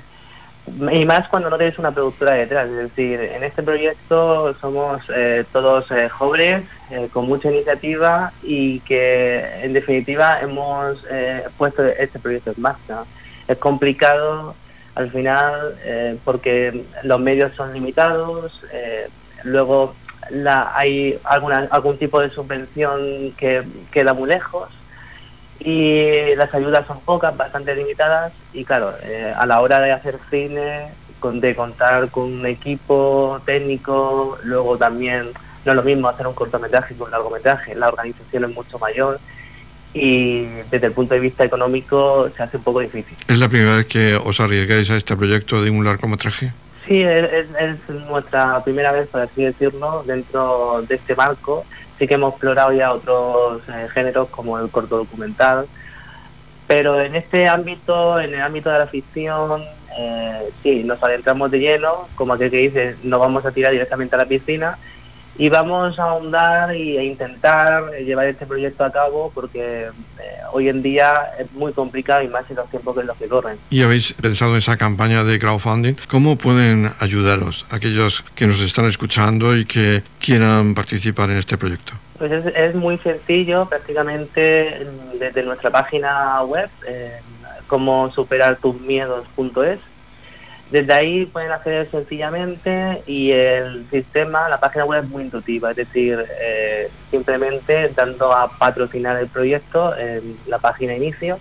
y 0.91 1.05
más 1.05 1.27
cuando 1.29 1.49
no 1.49 1.57
tienes 1.57 1.79
una 1.79 1.91
productora 1.91 2.33
detrás. 2.33 2.67
Es 2.69 2.75
decir, 2.75 3.19
en 3.21 3.43
este 3.43 3.63
proyecto 3.63 4.53
somos 4.60 5.01
eh, 5.15 5.45
todos 5.51 5.89
eh, 5.91 6.10
jóvenes, 6.10 6.65
eh, 6.91 7.07
con 7.12 7.25
mucha 7.25 7.49
iniciativa 7.49 8.33
y 8.43 8.81
que 8.81 9.45
en 9.63 9.73
definitiva 9.73 10.39
hemos 10.41 11.03
puesto 11.57 11.86
este 11.86 12.19
proyecto 12.19 12.51
en 12.51 12.62
marcha. 12.62 13.03
Es 13.47 13.57
complicado 13.57 14.55
al 14.95 15.12
final 15.12 15.75
porque 16.23 16.83
los 17.03 17.19
medios 17.19 17.53
son 17.53 17.71
limitados, 17.71 18.62
luego 19.43 19.95
la, 20.31 20.75
hay 20.75 21.19
alguna, 21.23 21.67
algún 21.69 21.97
tipo 21.97 22.19
de 22.19 22.29
subvención 22.29 23.31
que 23.38 23.63
queda 23.91 24.13
muy 24.13 24.27
lejos 24.27 24.69
y 25.60 26.36
las 26.36 26.54
ayudas 26.54 26.86
son 26.88 27.00
pocas, 27.02 27.36
bastante 27.36 27.76
limitadas 27.76 28.34
y 28.54 28.63
claro, 28.63 28.93
eh, 29.04 29.34
a 29.36 29.46
la 29.46 29.62
hora 29.62 29.80
de 29.80 29.91
hacer 29.91 30.17
cine, 30.30 30.89
con, 31.20 31.39
de 31.39 31.56
contar 31.56 32.10
con 32.10 32.24
un 32.26 32.46
equipo 32.46 33.41
técnico, 33.46 34.38
luego 34.43 34.78
también 34.78 35.30
no 35.65 35.72
es 35.72 35.76
lo 35.76 35.84
mismo 35.84 36.08
hacer 36.08 36.28
un 36.28 36.34
cortometraje 36.34 36.96
que 36.96 37.04
un 37.04 37.12
largometraje, 37.12 37.76
la 37.76 37.89
organización 37.89 38.46
es 38.46 38.50
mucho 38.52 38.80
mayor 38.80 39.20
y 39.93 40.46
desde 40.70 40.88
el 40.88 40.93
punto 40.93 41.13
de 41.13 41.20
vista 41.20 41.43
económico 41.43 42.30
se 42.36 42.43
hace 42.43 42.58
un 42.58 42.63
poco 42.63 42.80
difícil. 42.82 43.17
¿Es 43.28 43.39
la 43.39 43.50
primera 43.50 43.78
vez 43.78 43.88
que 43.88 44.15
os 44.15 44.39
arriesgáis 44.39 44.89
a 44.89 44.98
este 44.98 45.15
proyecto 45.15 45.62
de 45.62 45.70
un 45.70 45.84
largometraje? 45.84 46.52
Sí, 46.88 47.02
es, 47.02 47.48
nuestra 48.10 48.63
primera 48.63 48.91
vez, 48.93 49.10
por 49.10 49.22
así 49.22 49.43
decirlo, 49.43 50.04
dentro 50.06 50.84
de 50.88 50.96
este 50.96 51.15
marco 51.15 51.65
sí 51.97 52.07
que 52.07 52.13
hemos 52.15 52.33
explorado 52.33 52.73
ya 52.73 52.93
otros 52.93 53.62
eh, 53.69 53.88
géneros 53.93 54.29
como 54.29 54.60
el 54.60 54.69
corto 54.69 54.97
documental, 54.97 55.67
pero 56.67 57.01
en 57.01 57.15
este 57.15 57.47
ámbito, 57.47 58.19
en 58.19 58.33
el 58.33 58.41
ámbito 58.41 58.69
de 58.69 58.79
la 58.79 58.88
ficción, 58.88 59.63
eh, 59.97 60.49
sí, 60.62 60.83
nos 60.83 61.01
adentramos 61.01 61.49
de 61.49 61.60
lleno, 61.60 62.07
como 62.15 62.33
aquel 62.33 62.51
que 62.51 62.57
dice, 62.57 62.95
nos 63.03 63.19
vamos 63.19 63.45
a 63.45 63.51
tirar 63.51 63.71
directamente 63.71 64.15
a 64.15 64.19
la 64.19 64.25
piscina 64.25 64.77
y 65.38 65.50
vamos 65.50 66.00
a 66.00 66.04
ahondar 66.04 66.76
y 66.76 66.97
a 66.97 67.04
intentar 67.04 67.91
llevar 68.00 68.28
este 68.28 68.45
proyecto 68.45 68.84
a 68.84 68.91
cabo 68.91 69.32
porque 69.34 69.86
eh, 69.86 70.23
hoy 70.52 70.69
en 70.69 70.82
día 70.82 71.21
es 71.39 71.52
muy 71.54 71.73
complicado 71.73 72.23
y 72.23 72.28
más 72.28 72.50
en 72.50 72.56
los 72.56 72.69
tiempos 72.69 72.95
que 72.95 73.02
en 73.02 73.08
los 73.08 73.17
que 73.17 73.28
corren. 73.28 73.58
¿Y 73.69 73.84
habéis 73.84 74.13
pensado 74.13 74.52
en 74.52 74.58
esa 74.58 74.78
campaña 74.78 75.23
de 75.23 75.39
crowdfunding? 75.39 75.95
¿Cómo 76.08 76.38
pueden 76.38 76.91
ayudaros 77.00 77.65
aquellos 77.69 78.23
que 78.36 78.47
nos 78.47 78.60
están 78.62 78.86
escuchando 78.86 79.56
y 79.56 79.65
que 79.65 80.02
quieran 80.19 80.73
participar 80.73 81.30
en 81.30 81.38
este 81.38 81.58
proyecto? 81.58 81.93
Pues 82.17 82.32
es, 82.32 82.73
muy 82.73 82.97
sencillo, 82.97 83.67
prácticamente 83.69 84.88
desde 85.19 85.43
nuestra 85.43 85.69
página 85.69 86.41
web, 86.41 86.67
eh, 86.88 87.12
como 87.67 88.12
superar 88.12 88.56
tus 88.56 88.80
miedos.es 88.82 89.80
desde 90.71 90.93
ahí 90.93 91.25
pueden 91.25 91.51
acceder 91.51 91.89
sencillamente 91.89 93.01
y 93.08 93.32
el 93.32 93.86
sistema, 93.89 94.49
la 94.49 94.60
página 94.60 94.86
web 94.86 95.03
es 95.03 95.10
muy 95.10 95.23
intuitiva, 95.23 95.71
es 95.71 95.77
decir, 95.77 96.25
eh, 96.41 96.89
simplemente 97.10 97.89
dando 97.95 98.34
a 98.34 98.49
patrocinar 98.49 99.17
el 99.17 99.27
proyecto 99.27 99.95
en 99.97 100.38
la 100.47 100.60
página 100.60 100.93
inicio, 100.93 101.39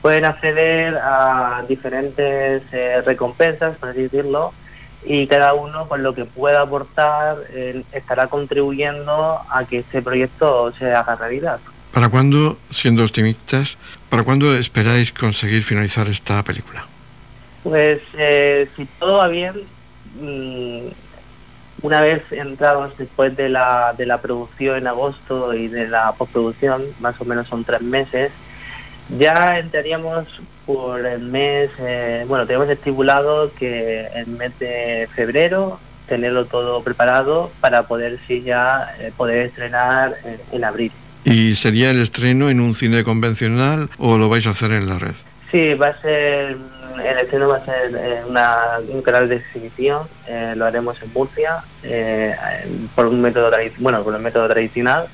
pueden 0.00 0.24
acceder 0.24 0.96
a 1.02 1.64
diferentes 1.68 2.62
eh, 2.72 3.02
recompensas, 3.04 3.76
por 3.76 3.90
así 3.90 4.02
decirlo, 4.02 4.54
y 5.04 5.26
cada 5.26 5.52
uno 5.52 5.86
con 5.86 6.02
lo 6.02 6.14
que 6.14 6.24
pueda 6.24 6.62
aportar 6.62 7.36
eh, 7.50 7.82
estará 7.92 8.28
contribuyendo 8.28 9.40
a 9.50 9.64
que 9.64 9.78
este 9.78 10.00
proyecto 10.00 10.72
se 10.72 10.94
haga 10.94 11.16
realidad. 11.16 11.60
¿Para 11.92 12.08
cuándo, 12.08 12.58
siendo 12.70 13.04
optimistas, 13.04 13.76
para 14.08 14.22
cuándo 14.22 14.56
esperáis 14.56 15.12
conseguir 15.12 15.62
finalizar 15.62 16.08
esta 16.08 16.42
película? 16.42 16.86
Pues 17.66 18.00
eh, 18.16 18.68
si 18.76 18.86
todo 19.00 19.16
va 19.18 19.26
bien, 19.26 19.54
mm, 20.20 20.86
una 21.82 22.00
vez 22.00 22.22
entrados 22.30 22.96
después 22.96 23.36
de 23.36 23.48
la, 23.48 23.92
de 23.98 24.06
la 24.06 24.20
producción 24.20 24.78
en 24.78 24.86
agosto 24.86 25.52
y 25.52 25.66
de 25.66 25.88
la 25.88 26.12
postproducción, 26.12 26.84
más 27.00 27.20
o 27.20 27.24
menos 27.24 27.48
son 27.48 27.64
tres 27.64 27.82
meses, 27.82 28.30
ya 29.18 29.58
entraríamos 29.58 30.28
por 30.64 31.04
el 31.04 31.22
mes, 31.22 31.70
eh, 31.80 32.24
bueno, 32.28 32.46
tenemos 32.46 32.68
estipulado 32.68 33.52
que 33.58 34.06
el 34.14 34.28
mes 34.28 34.56
de 34.60 35.08
febrero 35.16 35.80
tenerlo 36.06 36.44
todo 36.44 36.84
preparado 36.84 37.50
para 37.60 37.88
poder 37.88 38.20
sí 38.28 38.42
ya 38.42 38.94
eh, 39.00 39.10
poder 39.16 39.46
estrenar 39.46 40.14
en 40.52 40.62
abril. 40.62 40.92
¿Y 41.24 41.56
sería 41.56 41.90
el 41.90 42.00
estreno 42.00 42.48
en 42.48 42.60
un 42.60 42.76
cine 42.76 43.02
convencional 43.02 43.90
o 43.98 44.18
lo 44.18 44.28
vais 44.28 44.46
a 44.46 44.50
hacer 44.50 44.70
en 44.70 44.88
la 44.88 45.00
red? 45.00 45.16
Sí, 45.56 45.72
va 45.72 45.86
a 45.88 46.00
ser 46.02 46.54
el 47.02 47.18
estreno 47.18 47.48
va 47.48 47.56
a 47.56 47.64
ser 47.64 47.94
eh, 47.94 48.20
una, 48.28 48.78
un 48.90 49.00
canal 49.00 49.26
de 49.26 49.36
exhibición, 49.36 50.02
eh, 50.26 50.52
lo 50.54 50.66
haremos 50.66 51.00
en 51.00 51.10
Murcia, 51.14 51.62
eh, 51.82 52.36
por 52.94 53.06
un 53.06 53.22
método 53.22 53.48
tradicional. 54.48 55.08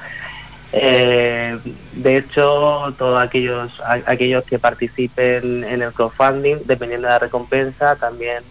de 0.72 2.16
hecho, 2.16 2.92
todos 2.98 3.22
aquellos 3.22 3.80
aquellos 3.84 4.42
que 4.42 4.58
participen 4.58 5.62
en 5.62 5.80
el 5.80 5.92
crowdfunding, 5.92 6.56
dependiendo 6.64 7.06
de 7.06 7.12
la 7.12 7.18
recompensa, 7.20 7.94
también 7.94 8.42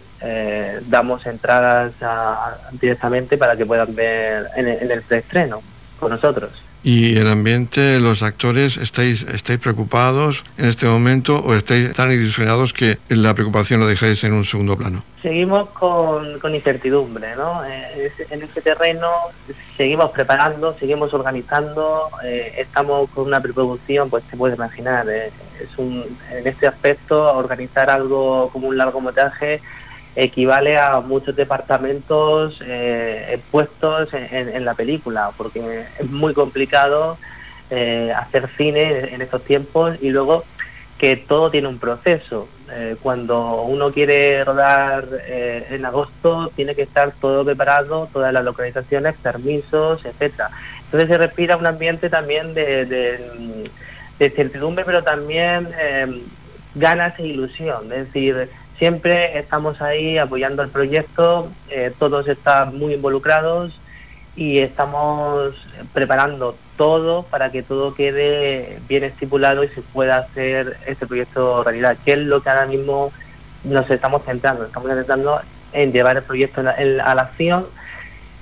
damos 0.86 1.26
entradas 1.26 1.92
directamente 2.80 3.36
para 3.36 3.54
que 3.54 3.66
puedan 3.66 3.94
ver 3.94 4.46
en, 4.56 4.66
en 4.66 4.90
el 4.90 5.02
preestreno 5.02 5.60
con 6.00 6.10
nosotros. 6.10 6.71
¿Y 6.84 7.16
el 7.16 7.28
ambiente, 7.28 8.00
los 8.00 8.22
actores, 8.22 8.76
estáis, 8.76 9.22
estáis 9.22 9.60
preocupados 9.60 10.42
en 10.58 10.64
este 10.64 10.86
momento 10.86 11.38
o 11.38 11.54
estáis 11.54 11.94
tan 11.94 12.10
ilusionados 12.10 12.72
que 12.72 12.98
la 13.08 13.34
preocupación 13.34 13.78
lo 13.78 13.86
dejáis 13.86 14.24
en 14.24 14.32
un 14.32 14.44
segundo 14.44 14.76
plano? 14.76 15.04
Seguimos 15.22 15.68
con, 15.68 16.40
con 16.40 16.52
incertidumbre, 16.54 17.36
¿no? 17.36 17.64
Eh, 17.64 18.10
en 18.30 18.42
este 18.42 18.60
terreno 18.60 19.08
seguimos 19.76 20.10
preparando, 20.10 20.74
seguimos 20.76 21.14
organizando, 21.14 22.08
eh, 22.24 22.54
estamos 22.58 23.08
con 23.10 23.26
una 23.26 23.40
preproducción, 23.40 24.10
pues 24.10 24.24
se 24.28 24.36
puede 24.36 24.56
imaginar, 24.56 25.08
eh, 25.08 25.30
es 25.62 25.78
un, 25.78 26.04
en 26.32 26.46
este 26.48 26.66
aspecto 26.66 27.32
organizar 27.32 27.90
algo 27.90 28.50
como 28.52 28.66
un 28.66 28.76
largometraje 28.76 29.60
equivale 30.14 30.78
a 30.78 31.00
muchos 31.00 31.34
departamentos 31.34 32.58
eh, 32.64 33.40
puestos 33.50 34.10
en, 34.12 34.64
la 34.64 34.74
película, 34.74 35.30
porque 35.36 35.86
es 35.98 36.10
muy 36.10 36.34
complicado 36.34 37.18
eh, 37.70 38.12
hacer 38.14 38.48
cine 38.56 39.14
en 39.14 39.22
estos 39.22 39.42
tiempos 39.42 39.96
y 40.00 40.10
luego 40.10 40.44
que 40.98 41.16
todo 41.16 41.50
tiene 41.50 41.68
un 41.68 41.78
proceso. 41.78 42.48
Eh, 42.70 42.96
cuando 43.02 43.62
uno 43.62 43.90
quiere 43.90 44.44
rodar 44.44 45.06
en 45.26 45.84
agosto, 45.84 46.50
tiene 46.54 46.74
que 46.74 46.82
estar 46.82 47.12
todo 47.20 47.44
preparado, 47.44 48.08
todas 48.12 48.32
las 48.32 48.44
localizaciones, 48.44 49.16
permisos, 49.16 50.04
etcétera. 50.04 50.50
Entonces 50.84 51.08
se 51.08 51.18
respira 51.18 51.56
un 51.56 51.66
ambiente 51.66 52.10
también 52.10 52.54
de, 52.54 52.84
de 52.84 54.30
certidumbre, 54.30 54.84
pero 54.84 55.02
también 55.02 55.68
ganas 56.74 57.18
e 57.18 57.26
ilusión. 57.26 57.92
Es 57.92 58.06
decir, 58.06 58.48
siempre 58.78 59.38
estamos 59.38 59.80
ahí 59.80 60.18
apoyando 60.18 60.62
el 60.62 60.68
proyecto, 60.68 61.48
eh, 61.70 61.92
todos 61.98 62.28
están 62.28 62.78
muy 62.78 62.94
involucrados 62.94 63.78
y 64.34 64.58
estamos 64.58 65.54
preparando 65.92 66.56
todo 66.76 67.22
para 67.24 67.52
que 67.52 67.62
todo 67.62 67.94
quede 67.94 68.78
bien 68.88 69.04
estipulado 69.04 69.62
y 69.62 69.68
se 69.68 69.82
pueda 69.82 70.18
hacer 70.18 70.76
este 70.86 71.06
proyecto 71.06 71.62
realidad, 71.62 71.96
que 72.04 72.14
es 72.14 72.18
lo 72.18 72.42
que 72.42 72.48
ahora 72.50 72.66
mismo 72.66 73.12
nos 73.64 73.90
estamos 73.90 74.24
centrando, 74.24 74.64
estamos 74.64 74.90
intentando 74.90 75.40
en 75.72 75.92
llevar 75.92 76.16
el 76.16 76.22
proyecto 76.22 76.60
a 76.62 77.14
la 77.14 77.22
acción 77.22 77.66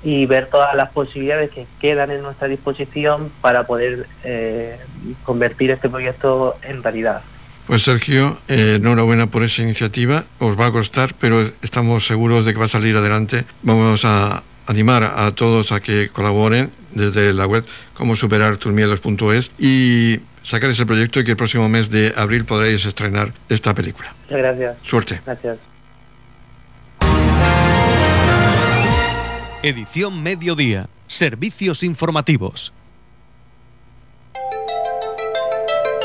y 0.02 0.26
ver 0.26 0.46
todas 0.46 0.74
las 0.74 0.90
posibilidades 0.90 1.50
que 1.50 1.66
quedan 1.80 2.10
en 2.10 2.22
nuestra 2.22 2.48
disposición 2.48 3.30
para 3.40 3.64
poder 3.64 4.06
eh, 4.24 4.78
convertir 5.24 5.70
este 5.70 5.90
proyecto 5.90 6.56
en 6.62 6.82
realidad. 6.82 7.20
Pues 7.66 7.82
Sergio, 7.82 8.38
eh, 8.48 8.78
enhorabuena 8.80 9.28
por 9.28 9.42
esa 9.42 9.62
iniciativa. 9.62 10.24
Os 10.38 10.58
va 10.58 10.66
a 10.66 10.72
costar, 10.72 11.14
pero 11.20 11.52
estamos 11.62 12.06
seguros 12.06 12.44
de 12.44 12.52
que 12.52 12.58
va 12.58 12.64
a 12.64 12.68
salir 12.68 12.96
adelante. 12.96 13.44
Vamos 13.62 14.04
a 14.04 14.42
animar 14.66 15.04
a 15.04 15.32
todos 15.32 15.72
a 15.72 15.80
que 15.80 16.08
colaboren 16.08 16.70
desde 16.92 17.32
la 17.32 17.46
web 17.46 17.64
como 17.94 18.16
superar 18.16 18.56
tus 18.56 18.72
miedos.es 18.72 19.50
y 19.58 20.20
sacar 20.42 20.70
ese 20.70 20.86
proyecto 20.86 21.20
y 21.20 21.24
que 21.24 21.32
el 21.32 21.36
próximo 21.36 21.68
mes 21.68 21.90
de 21.90 22.12
abril 22.16 22.44
podréis 22.44 22.84
estrenar 22.84 23.32
esta 23.48 23.74
película. 23.74 24.14
Muchas 24.24 24.38
gracias. 24.38 24.76
Suerte. 24.82 25.20
Gracias. 25.24 25.58
Edición 29.62 30.22
Mediodía. 30.22 30.88
Servicios 31.06 31.82
informativos. 31.82 32.72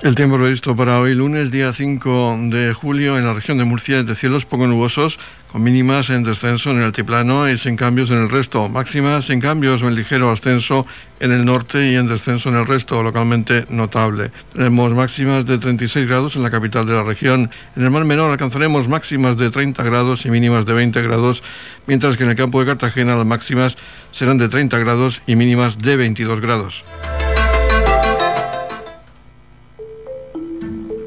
El 0.00 0.14
tiempo 0.14 0.36
previsto 0.36 0.76
para 0.76 1.00
hoy 1.00 1.12
lunes, 1.12 1.50
día 1.50 1.72
5 1.72 2.38
de 2.50 2.72
julio, 2.72 3.18
en 3.18 3.24
la 3.24 3.34
región 3.34 3.58
de 3.58 3.64
Murcia 3.64 3.98
es 3.98 4.06
de 4.06 4.14
cielos 4.14 4.44
poco 4.44 4.68
nubosos, 4.68 5.18
con 5.50 5.64
mínimas 5.64 6.08
en 6.10 6.22
descenso 6.22 6.70
en 6.70 6.78
el 6.78 6.84
altiplano 6.84 7.48
y 7.50 7.58
sin 7.58 7.74
cambios 7.74 8.10
en 8.10 8.18
el 8.18 8.30
resto, 8.30 8.68
máximas 8.68 9.24
sin 9.24 9.40
cambios 9.40 9.82
o 9.82 9.88
en 9.88 9.96
ligero 9.96 10.30
ascenso 10.30 10.86
en 11.18 11.32
el 11.32 11.44
norte 11.44 11.90
y 11.90 11.96
en 11.96 12.06
descenso 12.06 12.48
en 12.48 12.54
el 12.54 12.66
resto, 12.66 13.02
localmente 13.02 13.64
notable. 13.70 14.30
Tenemos 14.52 14.92
máximas 14.92 15.44
de 15.46 15.58
36 15.58 16.06
grados 16.06 16.36
en 16.36 16.44
la 16.44 16.50
capital 16.52 16.86
de 16.86 16.92
la 16.92 17.02
región. 17.02 17.50
En 17.74 17.82
el 17.82 17.90
mar 17.90 18.04
menor 18.04 18.30
alcanzaremos 18.30 18.86
máximas 18.86 19.36
de 19.36 19.50
30 19.50 19.82
grados 19.82 20.24
y 20.26 20.30
mínimas 20.30 20.64
de 20.64 20.74
20 20.74 21.02
grados, 21.02 21.42
mientras 21.88 22.16
que 22.16 22.22
en 22.22 22.30
el 22.30 22.36
campo 22.36 22.60
de 22.60 22.66
Cartagena 22.66 23.16
las 23.16 23.26
máximas 23.26 23.76
serán 24.12 24.38
de 24.38 24.48
30 24.48 24.78
grados 24.78 25.22
y 25.26 25.34
mínimas 25.34 25.76
de 25.76 25.96
22 25.96 26.40
grados. 26.40 26.84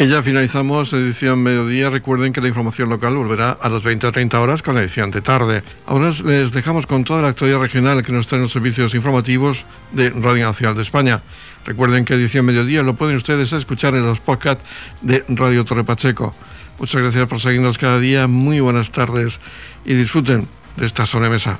Y 0.00 0.08
ya 0.08 0.22
finalizamos 0.22 0.94
edición 0.94 1.42
mediodía. 1.42 1.90
Recuerden 1.90 2.32
que 2.32 2.40
la 2.40 2.48
información 2.48 2.88
local 2.88 3.16
volverá 3.16 3.58
a 3.60 3.68
las 3.68 3.82
20 3.82 4.06
o 4.06 4.12
30 4.12 4.40
horas 4.40 4.62
con 4.62 4.74
la 4.74 4.80
edición 4.80 5.10
de 5.10 5.20
tarde. 5.20 5.62
Ahora 5.84 6.10
les 6.24 6.52
dejamos 6.52 6.86
con 6.86 7.04
toda 7.04 7.20
la 7.20 7.28
actualidad 7.28 7.60
regional 7.60 8.02
que 8.02 8.10
nos 8.10 8.26
traen 8.26 8.44
los 8.44 8.50
servicios 8.50 8.94
informativos 8.94 9.66
de 9.92 10.08
Radio 10.08 10.46
Nacional 10.46 10.74
de 10.74 10.80
España. 10.80 11.20
Recuerden 11.66 12.06
que 12.06 12.14
edición 12.14 12.46
mediodía 12.46 12.82
lo 12.82 12.94
pueden 12.94 13.14
ustedes 13.14 13.52
escuchar 13.52 13.94
en 13.94 14.04
los 14.04 14.20
podcasts 14.20 14.64
de 15.02 15.22
Radio 15.28 15.66
Torre 15.66 15.84
Pacheco. 15.84 16.34
Muchas 16.78 17.02
gracias 17.02 17.28
por 17.28 17.38
seguirnos 17.38 17.76
cada 17.76 17.98
día. 17.98 18.26
Muy 18.26 18.58
buenas 18.60 18.90
tardes 18.92 19.38
y 19.84 19.92
disfruten 19.92 20.48
de 20.78 20.86
esta 20.86 21.04
sobremesa. 21.04 21.58